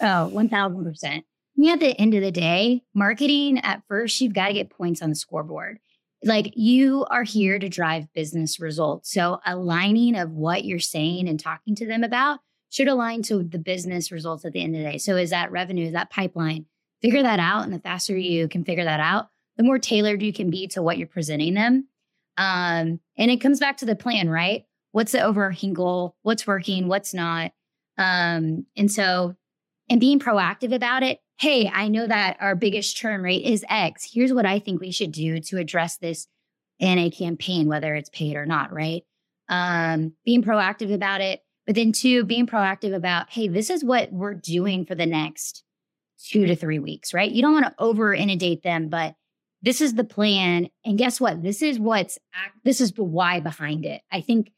[0.00, 1.22] Oh 1000% I
[1.56, 5.02] mean, at the end of the day marketing at first you've got to get points
[5.02, 5.78] on the scoreboard.
[6.24, 9.12] Like you are here to drive business results.
[9.12, 12.40] So aligning of what you're saying and talking to them about
[12.74, 14.98] should align to the business results at the end of the day.
[14.98, 16.66] So is that revenue, is that pipeline?
[17.00, 17.62] Figure that out.
[17.62, 20.82] And the faster you can figure that out, the more tailored you can be to
[20.82, 21.86] what you're presenting them.
[22.36, 24.64] Um, and it comes back to the plan, right?
[24.90, 26.16] What's the overarching goal?
[26.22, 26.88] What's working?
[26.88, 27.52] What's not?
[27.96, 29.36] Um, and so,
[29.88, 31.20] and being proactive about it.
[31.38, 34.10] Hey, I know that our biggest churn rate is X.
[34.12, 36.26] Here's what I think we should do to address this
[36.80, 39.02] in a campaign, whether it's paid or not, right?
[39.48, 44.12] Um, being proactive about it, but then, two, being proactive about, hey, this is what
[44.12, 45.62] we're doing for the next
[46.18, 47.30] two to three weeks, right?
[47.30, 49.14] You don't want to over inundate them, but
[49.62, 50.68] this is the plan.
[50.84, 51.42] And guess what?
[51.42, 52.18] This is what's,
[52.64, 54.02] this is the why behind it.
[54.12, 54.50] I think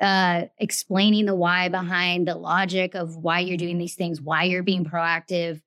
[0.00, 4.62] uh, explaining the why behind the logic of why you're doing these things, why you're
[4.62, 5.60] being proactive.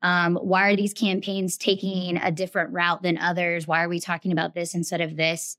[0.00, 3.66] Um, why are these campaigns taking a different route than others?
[3.66, 5.56] Why are we talking about this instead of this?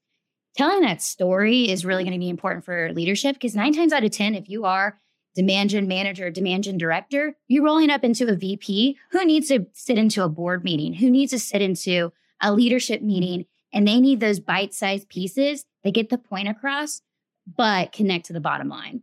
[0.57, 4.03] Telling that story is really going to be important for leadership because nine times out
[4.03, 4.97] of 10, if you are
[5.35, 9.65] demand gen manager, demand gen director, you're rolling up into a VP who needs to
[9.73, 13.99] sit into a board meeting, who needs to sit into a leadership meeting, and they
[13.99, 17.01] need those bite sized pieces that get the point across
[17.45, 19.01] but connect to the bottom line.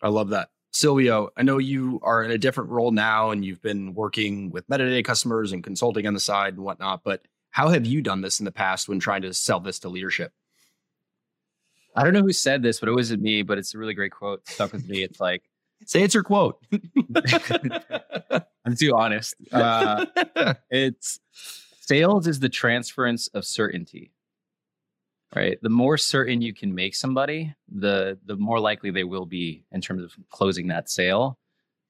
[0.00, 0.50] I love that.
[0.72, 4.66] Silvio, I know you are in a different role now and you've been working with
[4.68, 7.22] metadata customers and consulting on the side and whatnot, but
[7.52, 10.32] how have you done this in the past when trying to sell this to leadership?
[11.94, 14.12] I don't know who said this, but it wasn't me, but it's a really great
[14.12, 14.48] quote.
[14.48, 15.02] stuck with me.
[15.02, 15.42] It's like,
[15.86, 16.58] say it's your quote.
[18.64, 19.34] I'm too honest.
[19.52, 20.06] Uh,
[20.70, 21.20] it's
[21.82, 24.12] sales is the transference of certainty
[25.34, 29.64] right the more certain you can make somebody the the more likely they will be
[29.72, 31.38] in terms of closing that sale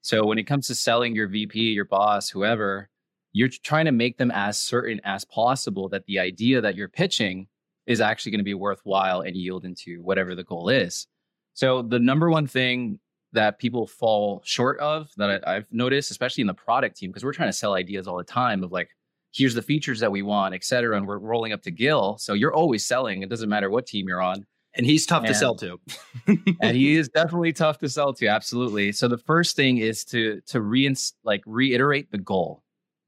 [0.01, 2.89] so when it comes to selling your vp your boss whoever
[3.33, 7.47] you're trying to make them as certain as possible that the idea that you're pitching
[7.85, 11.07] is actually going to be worthwhile and yield into whatever the goal is
[11.53, 12.99] so the number one thing
[13.33, 17.23] that people fall short of that I, i've noticed especially in the product team because
[17.23, 18.89] we're trying to sell ideas all the time of like
[19.33, 20.95] here's the features that we want, et cetera.
[20.95, 22.17] And we're rolling up to Gil.
[22.19, 23.23] So you're always selling.
[23.23, 24.45] It doesn't matter what team you're on.
[24.75, 25.79] And he's tough and, to sell to.
[26.61, 28.27] and he is definitely tough to sell to.
[28.27, 28.91] Absolutely.
[28.91, 32.62] So the first thing is to to re like reiterate the goal.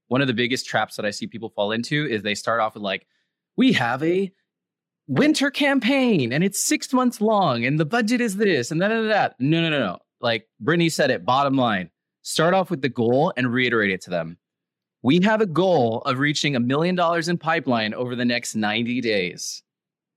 [0.08, 2.76] One of the biggest traps that I see people fall into is they start off
[2.76, 3.08] with like,
[3.58, 4.32] we have a
[5.08, 9.10] winter campaign and it's six months long and the budget is this and that and
[9.10, 9.36] that.
[9.40, 10.00] No, no, no, no.
[10.22, 11.90] Like Bryttney said it, bottom line.
[12.22, 14.38] Start off with the goal and reiterate it to them
[15.06, 19.02] we have a goal of reaching a million dollars in pipeline over the next 90
[19.02, 19.62] days,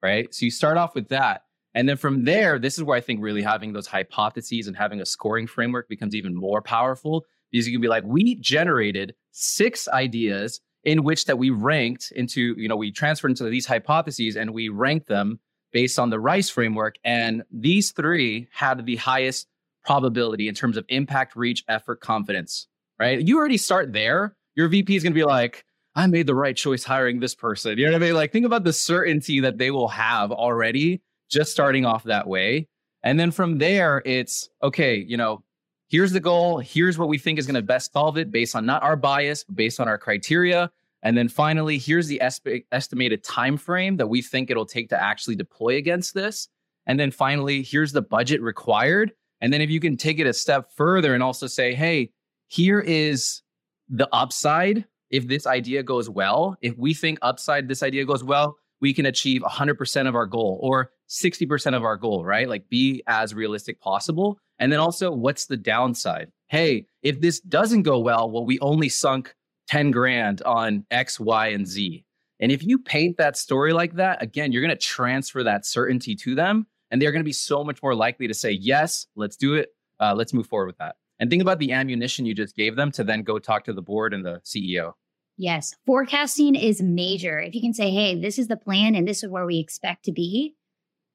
[0.03, 0.32] right?
[0.32, 1.43] So you start off with that.
[1.74, 5.03] And then from there, this is where I think really having those hypotheses and having
[5.03, 9.89] a scoring framework becomes even more powerful because you can be like, we generated six
[9.89, 14.55] ideas in which that we ranked into, you know, we transferred into these hypotheses and
[14.55, 15.41] we ranked them
[15.72, 16.97] based on the Rice framework.
[17.05, 19.49] And these three had the highest
[19.84, 22.68] probability in terms of impact, reach, effort, confidence,
[22.99, 23.20] right?
[23.20, 25.64] You already start there your VP is going to be like,
[25.95, 27.78] I made the right choice hiring this person.
[27.78, 28.14] You know what I mean?
[28.14, 32.66] Like, think about the certainty that they will have already just starting off that way.
[33.05, 35.45] And then from there, it's okay, you know,
[35.89, 36.59] here's the goal.
[36.59, 39.45] Here's what we think is going to best solve it based on not our bias,
[39.45, 40.70] but based on our criteria.
[41.03, 45.01] And then finally, here's the esp- estimated time frame that we think it'll take to
[45.01, 46.49] actually deploy against this.
[46.86, 49.12] And then finally, here's the budget required.
[49.41, 52.11] And then if you can take it a step further and also say, hey,
[52.49, 53.43] here is
[53.89, 58.57] the upside if this idea goes well if we think upside this idea goes well
[58.80, 63.03] we can achieve 100% of our goal or 60% of our goal right like be
[63.07, 68.30] as realistic possible and then also what's the downside hey if this doesn't go well
[68.30, 69.34] well we only sunk
[69.68, 72.04] 10 grand on x y and z
[72.40, 76.14] and if you paint that story like that again you're going to transfer that certainty
[76.14, 79.36] to them and they're going to be so much more likely to say yes let's
[79.36, 82.54] do it uh, let's move forward with that and think about the ammunition you just
[82.54, 84.92] gave them to then go talk to the board and the CEO.
[85.36, 85.74] Yes.
[85.86, 87.38] Forecasting is major.
[87.38, 90.04] If you can say, hey, this is the plan and this is where we expect
[90.04, 90.54] to be,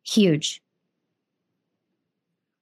[0.03, 0.61] huge.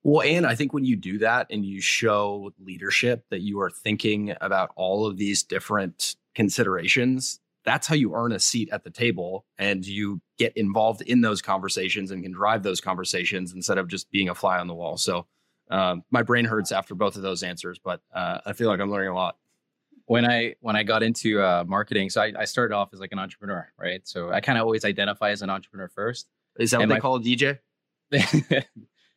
[0.04, 3.70] Well, and I think when you do that and you show leadership that you are
[3.70, 8.90] thinking about all of these different considerations, that's how you earn a seat at the
[8.90, 13.88] table and you get involved in those conversations and can drive those conversations instead of
[13.88, 14.98] just being a fly on the wall.
[14.98, 15.28] So
[15.70, 18.92] um, my brain hurts after both of those answers, but uh, I feel like I'm
[18.92, 19.38] learning a lot.
[20.06, 23.14] When I when I got into uh, marketing, so I, I, started off as like
[23.14, 24.02] an entrepreneur, right?
[24.04, 26.28] So I kind of always identify as an entrepreneur first.
[26.60, 27.60] Is that what they call a DJ?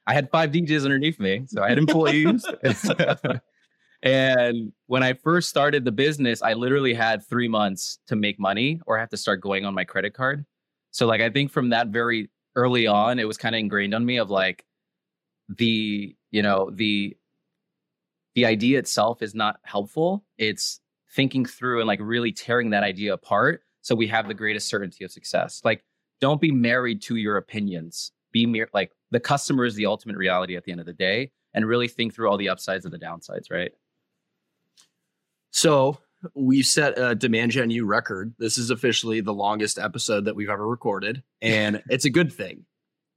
[0.06, 2.44] I had five DJs underneath me, so I had employees.
[4.02, 8.80] and when I first started the business, I literally had three months to make money,
[8.86, 10.44] or I have to start going on my credit card.
[10.90, 14.04] So like I think from that very early on, it was kind of ingrained on
[14.04, 14.64] me of like
[15.48, 17.16] the you know the
[18.34, 20.80] the idea itself is not helpful it's
[21.14, 25.04] thinking through and like really tearing that idea apart so we have the greatest certainty
[25.04, 25.84] of success like
[26.20, 30.56] don't be married to your opinions be mere like the customer is the ultimate reality
[30.56, 32.98] at the end of the day and really think through all the upsides and the
[32.98, 33.72] downsides right
[35.50, 35.96] so
[36.34, 40.50] we've set a demand gen u record this is officially the longest episode that we've
[40.50, 42.66] ever recorded and it's a good thing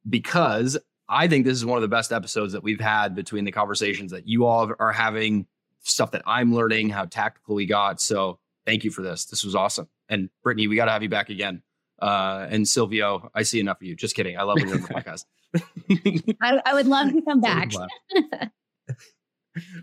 [0.09, 0.77] because
[1.09, 4.11] I think this is one of the best episodes that we've had between the conversations
[4.11, 5.47] that you all are having,
[5.81, 8.01] stuff that I'm learning, how tactical we got.
[8.01, 9.25] So thank you for this.
[9.25, 9.87] This was awesome.
[10.09, 11.61] And Bryttney, we got to have you back again.
[11.99, 13.95] Uh, and Silvio, I see enough of you.
[13.95, 14.37] Just kidding.
[14.37, 15.25] I love when you're on the podcast.
[16.41, 17.71] I, I, would love to come back.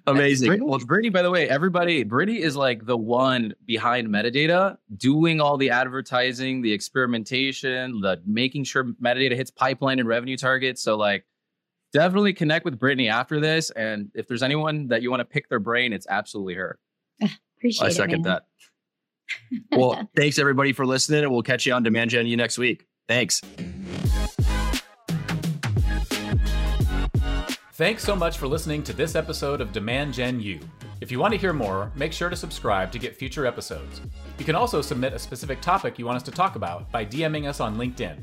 [0.06, 0.50] Amazing.
[0.50, 5.40] Bryttney, well, Bryttney, by the way, everybody, Bryttney is like the one behind metadata, doing
[5.40, 10.82] all the advertising, the experimentation, the making sure metadata hits pipeline and revenue targets.
[10.82, 11.24] So, like,
[11.92, 13.70] definitely connect with Bryttney after this.
[13.70, 16.78] And if there's anyone that you want to pick their brain, it's absolutely her.
[17.58, 18.42] Appreciate I second it, that.
[19.72, 22.86] Well, thanks everybody for listening, and we'll catch you on Demand Gen U next week.
[23.08, 23.40] Thanks.
[27.74, 30.60] Thanks so much for listening to this episode of Demand Gen U.
[31.00, 34.00] If you want to hear more, make sure to subscribe to get future episodes.
[34.38, 37.48] You can also submit a specific topic you want us to talk about by DMing
[37.48, 38.22] us on LinkedIn.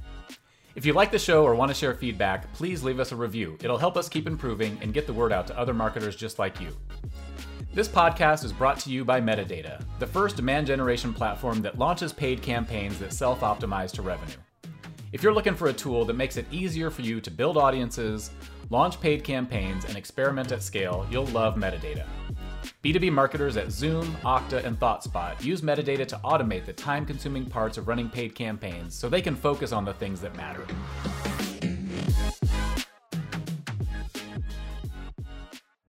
[0.74, 3.58] If you like the show or want to share feedback, please leave us a review.
[3.62, 6.62] It'll help us keep improving and get the word out to other marketers just like
[6.62, 6.70] you.
[7.74, 12.12] This podcast is brought to you by Metadata, the first demand generation platform that launches
[12.12, 14.36] paid campaigns that self optimize to revenue.
[15.14, 18.32] If you're looking for a tool that makes it easier for you to build audiences,
[18.70, 22.06] launch paid campaigns, and experiment at scale, you'll love Metadata.
[22.84, 27.78] B2B marketers at Zoom, Okta, and ThoughtSpot use metadata to automate the time consuming parts
[27.78, 30.66] of running paid campaigns so they can focus on the things that matter.